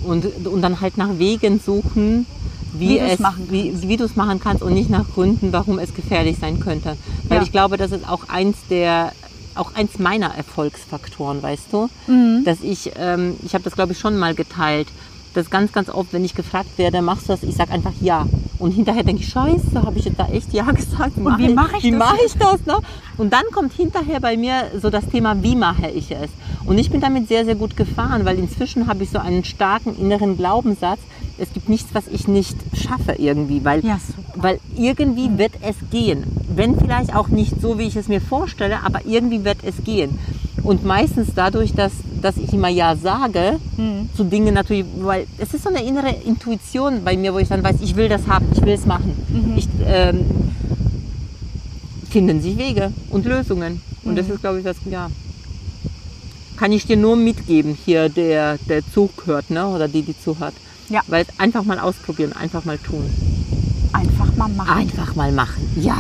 Und, 0.04 0.26
und 0.48 0.62
dann 0.62 0.80
halt 0.82 0.98
nach 0.98 1.18
Wegen 1.18 1.60
suchen, 1.60 2.26
wie, 2.74 2.90
Wie 2.90 3.00
es, 3.00 3.20
wie, 3.50 3.74
wie 3.82 3.98
du 3.98 4.04
es 4.06 4.16
machen 4.16 4.40
kannst 4.40 4.62
und 4.64 4.74
nicht 4.74 4.90
nach 4.90 5.06
Gründen, 5.14 5.52
warum 5.52 5.80
es 5.80 5.94
gefährlich 5.94 6.38
sein 6.40 6.60
könnte. 6.60 6.96
Weil 7.28 7.38
Ja. 7.40 7.44
ich 7.44 7.52
glaube, 7.52 7.78
das 7.78 7.92
ist 7.92 8.08
auch 8.08 8.30
eins 8.30 8.58
der 8.70 9.12
auch 9.56 9.74
eins 9.76 9.98
meiner 10.00 10.28
Erfolgsfaktoren, 10.36 11.42
weißt 11.44 11.66
du, 11.74 11.90
Mhm. 12.08 12.44
dass 12.46 12.60
ich, 12.62 12.92
ähm, 12.98 13.36
ich 13.44 13.54
habe 13.56 13.64
das 13.64 13.74
glaube 13.74 13.92
ich 13.94 14.00
schon 14.00 14.18
mal 14.18 14.34
geteilt, 14.36 14.88
dass 15.34 15.50
ganz, 15.50 15.74
ganz 15.74 15.90
oft, 15.90 16.14
wenn 16.14 16.24
ich 16.24 16.34
gefragt 16.34 16.78
werde, 16.78 17.02
machst 17.02 17.24
du 17.28 17.34
das, 17.34 17.44
ich 17.44 17.56
sage 17.56 17.72
einfach 17.72 17.92
ja. 18.00 18.26
Und 18.58 18.72
hinterher 18.72 19.04
denke 19.04 19.22
ich, 19.24 19.30
scheiße, 19.30 19.74
habe 19.84 19.98
ich 20.00 20.06
jetzt 20.06 20.20
da 20.20 20.28
echt 20.28 20.54
ja 20.54 20.64
gesagt? 20.72 21.18
Und 21.18 21.38
wie 21.40 21.54
mache 21.54 21.78
ich 21.78 21.84
wie 21.84 21.92
das 21.92 22.00
mache 22.00 22.18
ich 22.26 22.34
das? 22.36 22.66
Ne? 22.66 22.78
Und 23.20 23.34
dann 23.34 23.44
kommt 23.52 23.74
hinterher 23.74 24.20
bei 24.22 24.38
mir 24.38 24.72
so 24.82 24.90
das 24.90 25.06
Thema, 25.08 25.44
wie 25.44 25.56
mache 25.56 25.90
ich 25.90 26.10
es? 26.12 26.30
Und 26.66 26.78
ich 26.78 26.90
bin 26.90 27.02
damit 27.02 27.28
sehr, 27.28 27.44
sehr 27.44 27.56
gut 27.56 27.76
gefahren, 27.76 28.24
weil 28.24 28.40
inzwischen 28.40 28.88
habe 28.88 29.04
ich 29.04 29.10
so 29.10 29.20
einen 29.20 29.44
starken 29.44 29.96
inneren 30.00 30.38
Glaubenssatz, 30.38 31.00
es 31.38 31.52
gibt 31.54 31.68
nichts, 31.68 31.94
was 31.94 32.08
ich 32.08 32.28
nicht 32.30 32.56
schaffe 32.74 33.14
irgendwie, 33.18 33.64
weil, 33.66 33.84
Ja, 33.86 34.00
weil 34.36 34.60
irgendwie 34.78 35.38
wird 35.38 35.52
es 35.62 35.76
gehen. 35.92 36.24
Wenn 36.56 36.80
vielleicht 36.80 37.14
auch 37.14 37.28
nicht 37.28 37.60
so, 37.62 37.78
wie 37.78 37.84
ich 37.84 37.98
es 37.98 38.08
mir 38.08 38.22
vorstelle, 38.22 38.78
aber 38.86 39.06
irgendwie 39.06 39.44
wird 39.44 39.58
es 39.64 39.84
gehen. 39.84 40.18
Und 40.64 40.86
meistens 40.86 41.30
dadurch, 41.36 41.74
dass, 41.74 41.92
dass 42.22 42.38
ich 42.38 42.54
immer 42.54 42.70
Ja 42.70 42.96
sage 42.96 43.58
Hm. 43.76 44.10
zu 44.16 44.24
Dingen 44.24 44.54
natürlich, 44.54 44.86
weil 45.02 45.28
es 45.40 45.54
ist 45.54 45.64
so 45.64 45.70
eine 45.70 45.84
innere 45.84 46.10
Intuition 46.26 47.04
bei 47.04 47.18
mir, 47.18 47.34
wo 47.34 47.40
ich 47.40 47.50
dann 47.50 47.64
weiß, 47.64 47.78
ich 47.82 47.96
will 47.98 48.08
das 48.08 48.28
haben, 48.28 48.46
ich 48.54 48.62
will 48.62 48.74
es 48.74 48.86
machen. 48.86 49.14
Mhm. 49.30 49.58
Ich, 49.58 49.68
ähm, 49.86 50.26
finden 52.10 52.42
sich 52.42 52.58
Wege 52.58 52.92
und 53.10 53.26
Lösungen. 53.26 53.82
Und 54.04 54.12
Mhm. 54.14 54.16
das 54.18 54.30
ist, 54.30 54.42
glaube 54.42 54.60
ich, 54.60 54.64
das, 54.64 54.78
ja, 54.90 55.10
kann 56.58 56.72
ich 56.72 56.86
dir 56.86 56.98
nur 56.98 57.16
mitgeben, 57.16 57.78
hier 57.86 58.10
der, 58.10 58.58
der 58.68 58.82
zuhört, 58.94 59.50
ne? 59.50 59.68
oder 59.68 59.88
die, 59.88 60.02
die 60.02 60.20
zuhört. 60.20 60.54
Ja. 60.90 61.02
Weil 61.08 61.26
einfach 61.38 61.64
mal 61.64 61.80
ausprobieren, 61.80 62.34
einfach 62.34 62.66
mal 62.66 62.78
tun. 62.78 63.04
Einfach 63.94 64.36
mal 64.36 64.50
machen. 64.50 64.70
Einfach 64.78 65.16
mal 65.16 65.32
machen. 65.32 65.70
Ja. 65.78 65.98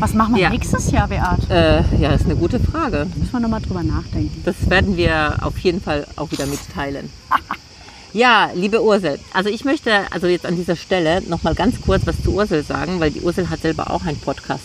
Was 0.00 0.14
machen 0.14 0.34
wir 0.34 0.42
Ja. 0.42 0.50
nächstes 0.50 0.90
Jahr, 0.90 1.06
Beat? 1.06 1.48
Äh, 1.50 1.82
ja, 2.00 2.10
ist 2.12 2.24
eine 2.24 2.34
gute 2.34 2.58
Frage. 2.58 3.06
Müssen 3.16 3.32
wir 3.32 3.40
nochmal 3.40 3.60
drüber 3.60 3.82
nachdenken. 3.84 4.42
Das 4.44 4.56
werden 4.68 4.96
wir 4.96 5.36
auf 5.42 5.56
jeden 5.58 5.80
Fall 5.80 6.06
auch 6.16 6.30
wieder 6.32 6.46
mitteilen. 6.46 7.08
Ja, 8.14 8.50
liebe 8.54 8.82
Ursel, 8.84 9.18
also 9.32 9.48
ich 9.48 9.64
möchte 9.64 9.90
also 10.10 10.26
jetzt 10.26 10.44
an 10.44 10.54
dieser 10.54 10.76
Stelle 10.76 11.22
noch 11.28 11.44
mal 11.44 11.54
ganz 11.54 11.80
kurz 11.80 12.06
was 12.06 12.22
zu 12.22 12.34
Ursel 12.34 12.62
sagen, 12.62 13.00
weil 13.00 13.10
die 13.10 13.22
Ursel 13.22 13.48
hat 13.48 13.62
selber 13.62 13.90
auch 13.90 14.04
einen 14.04 14.18
Podcast. 14.18 14.64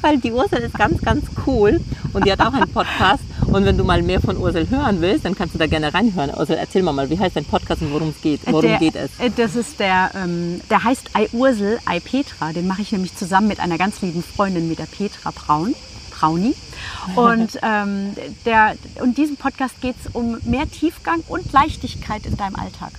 Weil 0.00 0.18
die 0.18 0.32
Ursel 0.32 0.60
ist 0.60 0.74
ganz, 0.76 1.00
ganz 1.02 1.24
cool 1.46 1.80
und 2.12 2.26
die 2.26 2.32
hat 2.32 2.40
auch 2.40 2.52
einen 2.52 2.70
Podcast. 2.72 3.22
Und 3.46 3.64
wenn 3.64 3.76
du 3.78 3.84
mal 3.84 4.02
mehr 4.02 4.20
von 4.20 4.36
Ursel 4.36 4.68
hören 4.68 5.00
willst, 5.00 5.24
dann 5.24 5.34
kannst 5.34 5.54
du 5.54 5.58
da 5.58 5.66
gerne 5.66 5.92
reinhören. 5.92 6.30
Ursel, 6.36 6.56
erzähl 6.56 6.82
mal 6.82 6.92
mal, 6.92 7.08
wie 7.10 7.18
heißt 7.18 7.36
dein 7.36 7.44
Podcast 7.44 7.82
und 7.82 7.92
worum 7.92 8.08
es 8.08 8.20
geht? 8.20 8.40
Worum 8.46 8.62
der, 8.62 8.78
geht 8.78 8.96
es? 8.96 9.10
äh, 9.18 9.30
Das 9.34 9.54
ist 9.54 9.78
der, 9.78 10.10
ähm, 10.14 10.60
der 10.70 10.82
heißt 10.84 11.10
Ei 11.14 11.28
Ursel, 11.32 11.78
Ei 11.86 12.00
Petra. 12.00 12.52
Den 12.52 12.66
mache 12.66 12.82
ich 12.82 12.92
nämlich 12.92 13.16
zusammen 13.16 13.48
mit 13.48 13.60
einer 13.60 13.78
ganz 13.78 14.00
lieben 14.02 14.22
Freundin, 14.22 14.68
mit 14.68 14.78
der 14.78 14.86
Petra 14.86 15.30
Braun. 15.30 15.74
Brauni. 16.10 16.54
Und, 17.16 17.58
ähm, 17.62 18.14
der, 18.46 18.76
und 19.02 19.18
diesem 19.18 19.36
Podcast 19.36 19.80
geht 19.80 19.96
es 20.02 20.14
um 20.14 20.38
mehr 20.44 20.70
Tiefgang 20.70 21.20
und 21.28 21.52
Leichtigkeit 21.52 22.24
in 22.26 22.36
deinem 22.36 22.56
Alltag. 22.56 22.92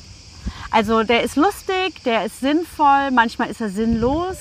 Also 0.72 1.04
der 1.04 1.24
ist 1.24 1.36
lustig, 1.36 2.04
der 2.04 2.26
ist 2.26 2.40
sinnvoll, 2.42 3.12
manchmal 3.12 3.50
ist 3.50 3.62
er 3.62 3.70
sinnlos 3.70 4.36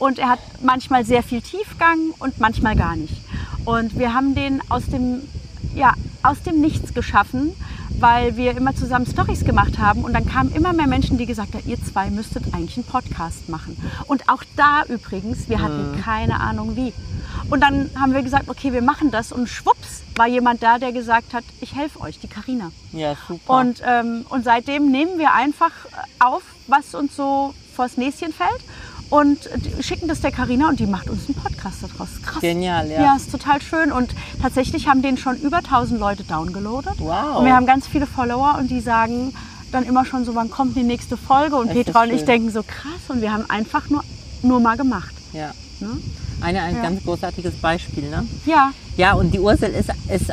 und 0.00 0.18
er 0.18 0.30
hat 0.30 0.40
manchmal 0.62 1.04
sehr 1.04 1.22
viel 1.22 1.42
Tiefgang 1.42 1.98
und 2.18 2.40
manchmal 2.40 2.74
gar 2.74 2.96
nicht. 2.96 3.14
Und 3.66 3.98
wir 3.98 4.14
haben 4.14 4.34
den 4.34 4.60
aus 4.70 4.86
dem, 4.86 5.22
ja, 5.74 5.92
aus 6.22 6.42
dem 6.42 6.60
Nichts 6.60 6.94
geschaffen, 6.94 7.52
weil 7.98 8.36
wir 8.36 8.56
immer 8.56 8.74
zusammen 8.74 9.04
Stories 9.04 9.44
gemacht 9.44 9.78
haben 9.78 10.02
und 10.02 10.14
dann 10.14 10.24
kamen 10.24 10.52
immer 10.52 10.72
mehr 10.72 10.86
Menschen, 10.86 11.18
die 11.18 11.26
gesagt 11.26 11.54
haben, 11.54 11.68
ihr 11.68 11.76
zwei 11.84 12.08
müsstet 12.08 12.54
eigentlich 12.54 12.78
einen 12.78 12.86
Podcast 12.86 13.50
machen. 13.50 13.76
Und 14.06 14.26
auch 14.30 14.42
da 14.56 14.84
übrigens, 14.88 15.50
wir 15.50 15.60
hatten 15.60 16.00
keine 16.02 16.40
Ahnung 16.40 16.76
wie. 16.76 16.94
Und 17.50 17.60
dann 17.62 17.90
haben 18.00 18.14
wir 18.14 18.22
gesagt, 18.22 18.48
okay, 18.48 18.72
wir 18.72 18.82
machen 18.82 19.10
das 19.10 19.32
und 19.32 19.48
schwupps 19.48 20.02
war 20.16 20.26
jemand 20.26 20.62
da, 20.62 20.78
der 20.78 20.92
gesagt 20.92 21.34
hat, 21.34 21.44
ich 21.60 21.74
helfe 21.74 22.00
euch, 22.00 22.18
die 22.20 22.28
Karina. 22.28 22.72
Ja, 22.92 23.16
super. 23.28 23.58
Und, 23.58 23.82
ähm, 23.86 24.24
und 24.30 24.44
seitdem 24.44 24.90
nehmen 24.90 25.18
wir 25.18 25.34
einfach 25.34 25.72
auf, 26.20 26.42
was 26.68 26.94
uns 26.94 27.14
so 27.16 27.54
vors 27.74 27.98
Näschen 27.98 28.32
fällt 28.32 28.62
und 29.10 29.48
schicken 29.80 30.08
das 30.08 30.20
der 30.20 30.30
Karina 30.32 30.68
und 30.68 30.78
die 30.80 30.86
macht 30.86 31.10
uns 31.10 31.26
einen 31.26 31.34
Podcast 31.34 31.78
daraus. 31.82 32.08
Krass. 32.24 32.40
Genial, 32.40 32.88
ja. 32.90 33.02
Ja, 33.02 33.16
ist 33.16 33.30
total 33.30 33.60
schön 33.60 33.92
und 33.92 34.14
tatsächlich 34.40 34.88
haben 34.88 35.02
den 35.02 35.16
schon 35.18 35.36
über 35.36 35.58
1000 35.58 35.98
Leute 36.00 36.22
downgeloadet. 36.24 36.94
Wow. 36.98 37.38
Und 37.38 37.44
wir 37.46 37.54
haben 37.54 37.66
ganz 37.66 37.86
viele 37.86 38.06
Follower 38.06 38.56
und 38.58 38.70
die 38.70 38.80
sagen 38.80 39.34
dann 39.72 39.84
immer 39.84 40.04
schon 40.04 40.24
so, 40.24 40.34
wann 40.34 40.50
kommt 40.50 40.76
die 40.76 40.82
nächste 40.82 41.16
Folge? 41.16 41.56
Und 41.56 41.68
Das 41.68 41.74
Petra 41.76 42.02
und 42.04 42.10
ich 42.12 42.24
denken 42.24 42.50
so 42.50 42.62
krass 42.62 43.00
und 43.08 43.20
wir 43.20 43.32
haben 43.32 43.44
einfach 43.50 43.88
nur, 43.90 44.02
nur 44.42 44.60
mal 44.60 44.76
gemacht. 44.76 45.14
ja. 45.32 45.50
Ne? 45.80 45.88
Eine, 46.42 46.60
ein 46.62 46.76
Ja. 46.76 46.82
ganz 46.82 47.02
großartiges 47.04 47.54
Beispiel, 47.56 48.08
ne? 48.10 48.26
Ja, 48.46 48.72
Ja, 48.96 49.12
und 49.14 49.32
die 49.32 49.40
Ursel 49.40 49.70
ist, 49.70 49.90
ist 50.12 50.30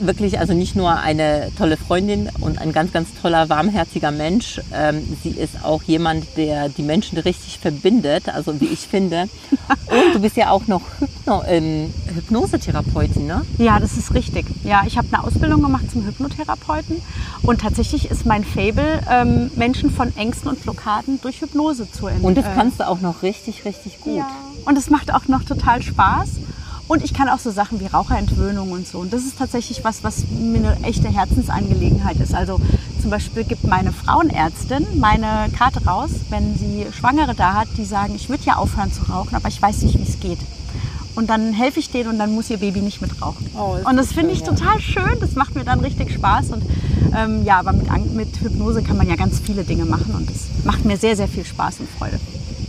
wirklich 0.00 0.38
also 0.38 0.52
nicht 0.54 0.76
nur 0.76 0.96
eine 0.98 1.50
tolle 1.56 1.76
Freundin 1.76 2.28
und 2.40 2.60
ein 2.60 2.72
ganz, 2.72 2.92
ganz 2.92 3.08
toller, 3.20 3.48
warmherziger 3.48 4.10
Mensch. 4.10 4.60
Ähm, 4.72 5.02
sie 5.22 5.30
ist 5.30 5.64
auch 5.64 5.82
jemand, 5.82 6.36
der 6.36 6.68
die 6.68 6.82
Menschen 6.82 7.18
richtig 7.18 7.58
verbindet, 7.58 8.28
also 8.28 8.60
wie 8.60 8.66
ich 8.66 8.80
finde. 8.80 9.28
Und 9.88 10.14
du 10.14 10.20
bist 10.20 10.36
ja 10.36 10.50
auch 10.50 10.66
noch 10.66 10.82
Hypno, 10.98 11.42
ähm, 11.46 11.92
Hypnosetherapeutin, 12.14 13.26
ne? 13.26 13.42
Ja, 13.56 13.80
das 13.80 13.96
ist 13.96 14.12
richtig. 14.14 14.46
Ja, 14.64 14.82
ich 14.86 14.98
habe 14.98 15.08
eine 15.10 15.24
Ausbildung 15.24 15.62
gemacht 15.62 15.90
zum 15.90 16.04
Hypnotherapeuten 16.04 16.96
und 17.42 17.60
tatsächlich 17.62 18.10
ist 18.10 18.26
mein 18.26 18.44
Fable, 18.44 19.00
ähm, 19.10 19.50
Menschen 19.56 19.90
von 19.90 20.14
Ängsten 20.16 20.50
und 20.50 20.62
Blockaden 20.62 21.20
durch 21.22 21.40
Hypnose 21.40 21.90
zu 21.90 22.06
entwickeln. 22.06 22.24
Und 22.24 22.36
das 22.36 22.44
kannst 22.54 22.80
du 22.80 22.86
auch 22.86 23.00
noch 23.00 23.22
richtig, 23.22 23.64
richtig 23.64 24.00
gut. 24.00 24.18
Ja. 24.18 24.30
Und 24.64 24.76
es 24.76 24.90
macht 24.90 25.12
auch 25.14 25.28
noch 25.28 25.44
total 25.44 25.82
Spaß. 25.82 26.28
Und 26.88 27.04
ich 27.04 27.12
kann 27.12 27.28
auch 27.28 27.38
so 27.38 27.50
Sachen 27.50 27.80
wie 27.80 27.86
Raucherentwöhnung 27.86 28.72
und 28.72 28.88
so. 28.88 28.98
Und 28.98 29.12
das 29.12 29.22
ist 29.22 29.38
tatsächlich 29.38 29.84
was, 29.84 30.02
was 30.02 30.24
mir 30.30 30.58
eine 30.58 30.84
echte 30.84 31.08
Herzensangelegenheit 31.08 32.16
ist. 32.18 32.34
Also 32.34 32.58
zum 33.00 33.10
Beispiel 33.10 33.44
gibt 33.44 33.64
meine 33.64 33.92
Frauenärztin 33.92 34.86
meine 34.98 35.50
Karte 35.56 35.84
raus, 35.84 36.10
wenn 36.30 36.56
sie 36.56 36.86
Schwangere 36.92 37.34
da 37.34 37.54
hat, 37.54 37.68
die 37.76 37.84
sagen, 37.84 38.14
ich 38.14 38.30
würde 38.30 38.44
ja 38.44 38.56
aufhören 38.56 38.90
zu 38.90 39.02
rauchen, 39.02 39.34
aber 39.34 39.48
ich 39.48 39.60
weiß 39.60 39.82
nicht, 39.82 39.98
wie 39.98 40.02
es 40.02 40.18
geht. 40.18 40.38
Und 41.14 41.28
dann 41.28 41.52
helfe 41.52 41.80
ich 41.80 41.90
denen 41.90 42.10
und 42.10 42.18
dann 42.18 42.32
muss 42.32 42.48
ihr 42.48 42.58
Baby 42.58 42.80
nicht 42.80 43.02
mit 43.02 43.20
rauchen. 43.20 43.44
Oh, 43.54 43.76
und 43.88 43.96
das 43.96 44.12
finde 44.12 44.32
ich 44.32 44.40
ja. 44.40 44.46
total 44.46 44.80
schön. 44.80 45.18
Das 45.20 45.34
macht 45.34 45.56
mir 45.56 45.64
dann 45.64 45.80
richtig 45.80 46.12
Spaß. 46.12 46.50
Und 46.50 46.62
ähm, 47.14 47.44
ja, 47.44 47.58
aber 47.58 47.72
mit, 47.72 47.88
mit 48.14 48.40
Hypnose 48.40 48.82
kann 48.82 48.96
man 48.96 49.08
ja 49.08 49.16
ganz 49.16 49.40
viele 49.40 49.64
Dinge 49.64 49.84
machen. 49.84 50.14
Und 50.14 50.30
das 50.30 50.46
macht 50.64 50.84
mir 50.84 50.96
sehr, 50.96 51.16
sehr 51.16 51.28
viel 51.28 51.44
Spaß 51.44 51.80
und 51.80 51.88
Freude. 51.90 52.20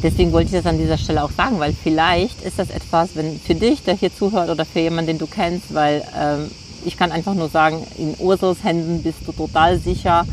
Deswegen 0.02 0.32
wollte 0.32 0.48
ich 0.56 0.62
das 0.62 0.66
an 0.66 0.78
dieser 0.78 0.98
Stelle 0.98 1.24
auch 1.24 1.32
sagen, 1.32 1.60
weil 1.60 1.74
vielleicht 1.74 2.42
ist 2.44 2.58
das 2.60 2.70
etwas, 2.70 3.10
wenn 3.16 3.40
für 3.40 3.56
dich, 3.56 3.84
der 3.84 3.96
hier 3.96 4.14
zuhört 4.16 4.50
oder 4.50 4.64
für 4.66 4.80
jemanden, 4.80 5.08
den 5.08 5.18
du 5.18 5.28
kennst, 5.28 5.74
weil 5.74 6.04
ähm, 6.18 6.50
ich 6.86 6.98
kann 6.98 7.12
einfach 7.12 7.34
nur 7.34 7.50
sagen, 7.50 7.86
in 7.98 8.16
Ursels 8.20 8.64
Händen 8.64 9.04
bist 9.04 9.18
du 9.26 9.34
total 9.34 9.78
sicher 9.80 10.26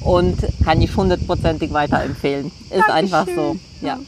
und 0.00 0.36
kann 0.64 0.80
ich 0.80 0.96
hundertprozentig 0.96 1.72
weiterempfehlen. 1.72 2.50
Ist 2.70 2.88
einfach 2.88 3.26
so. 3.26 3.56
Dankeschön. 3.56 3.60
Ja. 3.82 3.98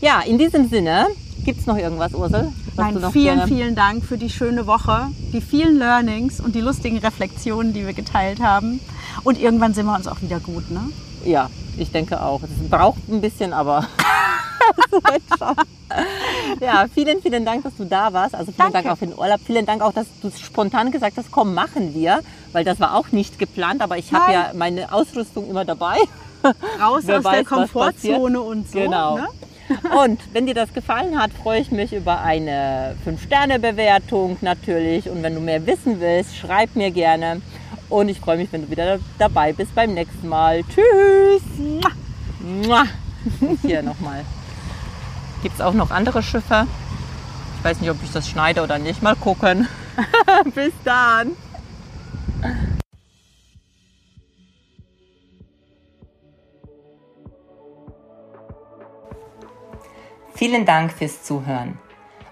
ja, 0.00 0.20
in 0.22 0.38
diesem 0.38 0.68
Sinne, 0.68 1.06
gibt 1.44 1.60
es 1.60 1.66
noch 1.66 1.76
irgendwas, 1.78 2.12
Ursel? 2.12 2.48
Nein, 2.76 2.98
vielen, 3.12 3.24
gerne- 3.36 3.46
vielen 3.46 3.74
Dank 3.76 4.04
für 4.04 4.18
die 4.18 4.30
schöne 4.30 4.66
Woche, 4.66 5.08
die 5.32 5.40
vielen 5.40 5.78
Learnings 5.78 6.40
und 6.40 6.54
die 6.56 6.60
lustigen 6.60 6.98
Reflexionen, 6.98 7.72
die 7.72 7.86
wir 7.86 7.92
geteilt 7.92 8.40
haben. 8.40 8.80
Und 9.22 9.38
irgendwann 9.40 9.74
sind 9.74 9.86
wir 9.86 9.94
uns 9.94 10.08
auch 10.08 10.20
wieder 10.22 10.40
gut, 10.40 10.68
ne? 10.70 10.80
Ja, 11.24 11.48
ich 11.78 11.92
denke 11.92 12.20
auch. 12.20 12.40
Es 12.42 12.68
braucht 12.68 13.08
ein 13.08 13.20
bisschen, 13.20 13.52
aber. 13.52 13.86
Ja, 16.60 16.86
vielen, 16.92 17.20
vielen 17.20 17.44
Dank, 17.44 17.64
dass 17.64 17.76
du 17.76 17.84
da 17.84 18.12
warst. 18.12 18.34
Also 18.34 18.52
vielen 18.52 18.72
Danke. 18.72 18.72
Dank 18.72 18.86
auch 18.86 18.98
für 18.98 19.06
den 19.06 19.18
Urlaub. 19.18 19.40
Vielen 19.44 19.66
Dank 19.66 19.82
auch, 19.82 19.92
dass 19.92 20.06
du 20.22 20.30
spontan 20.30 20.90
gesagt 20.90 21.16
hast, 21.18 21.30
komm, 21.30 21.54
machen 21.54 21.94
wir. 21.94 22.20
Weil 22.52 22.64
das 22.64 22.80
war 22.80 22.94
auch 22.96 23.12
nicht 23.12 23.38
geplant, 23.38 23.82
aber 23.82 23.98
ich 23.98 24.12
habe 24.12 24.32
ja 24.32 24.52
meine 24.54 24.92
Ausrüstung 24.92 25.48
immer 25.48 25.64
dabei. 25.64 25.96
Raus 26.80 27.02
Wer 27.06 27.18
aus 27.18 27.24
weiß, 27.24 27.34
der. 27.34 27.44
Komfortzone 27.44 28.40
und 28.40 28.70
so. 28.70 28.78
Genau. 28.78 29.18
Ne? 29.18 29.28
Und 29.96 30.20
wenn 30.32 30.46
dir 30.46 30.54
das 30.54 30.72
gefallen 30.72 31.18
hat, 31.18 31.30
freue 31.32 31.60
ich 31.60 31.70
mich 31.70 31.92
über 31.92 32.20
eine 32.20 32.96
5-Sterne-Bewertung 33.06 34.36
natürlich. 34.40 35.08
Und 35.08 35.22
wenn 35.22 35.34
du 35.34 35.40
mehr 35.40 35.66
wissen 35.66 36.00
willst, 36.00 36.36
schreib 36.36 36.74
mir 36.74 36.90
gerne. 36.90 37.40
Und 37.88 38.08
ich 38.08 38.20
freue 38.20 38.38
mich, 38.38 38.52
wenn 38.52 38.62
du 38.62 38.70
wieder 38.70 38.98
dabei 39.18 39.52
bist 39.52 39.74
beim 39.74 39.94
nächsten 39.94 40.28
Mal. 40.28 40.62
Tschüss! 40.64 41.42
Mua. 42.40 42.84
Hier 43.62 43.82
nochmal. 43.82 44.24
Gibt 45.42 45.56
es 45.56 45.60
auch 45.60 45.74
noch 45.74 45.90
andere 45.90 46.22
Schiffe? 46.22 46.68
Ich 47.58 47.64
weiß 47.64 47.80
nicht, 47.80 47.90
ob 47.90 48.02
ich 48.02 48.12
das 48.12 48.28
schneide 48.28 48.62
oder 48.62 48.78
nicht. 48.78 49.02
Mal 49.02 49.16
gucken. 49.16 49.68
Bis 50.54 50.72
dann. 50.84 51.32
Vielen 60.34 60.64
Dank 60.64 60.92
fürs 60.92 61.22
Zuhören. 61.22 61.78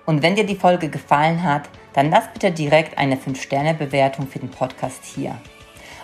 Und 0.06 0.22
wenn 0.22 0.34
dir 0.34 0.46
die 0.46 0.56
Folge 0.56 0.88
gefallen 0.88 1.42
hat, 1.42 1.68
dann 1.92 2.10
lass 2.10 2.32
bitte 2.32 2.50
direkt 2.50 2.98
eine 2.98 3.16
5-Sterne-Bewertung 3.16 4.26
für 4.26 4.38
den 4.38 4.50
Podcast 4.50 5.04
hier. 5.04 5.36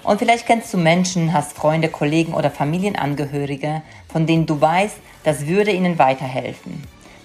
Und 0.02 0.18
vielleicht 0.18 0.46
kennst 0.46 0.72
du 0.72 0.78
Menschen, 0.78 1.32
hast 1.32 1.56
Freunde, 1.56 1.88
Kollegen 1.88 2.32
oder 2.32 2.50
Familienangehörige, 2.50 3.82
von 4.08 4.26
denen 4.26 4.46
du 4.46 4.60
weißt, 4.60 4.98
das 5.24 5.48
würde 5.48 5.72
ihnen 5.72 5.98
weiterhelfen. 5.98 6.95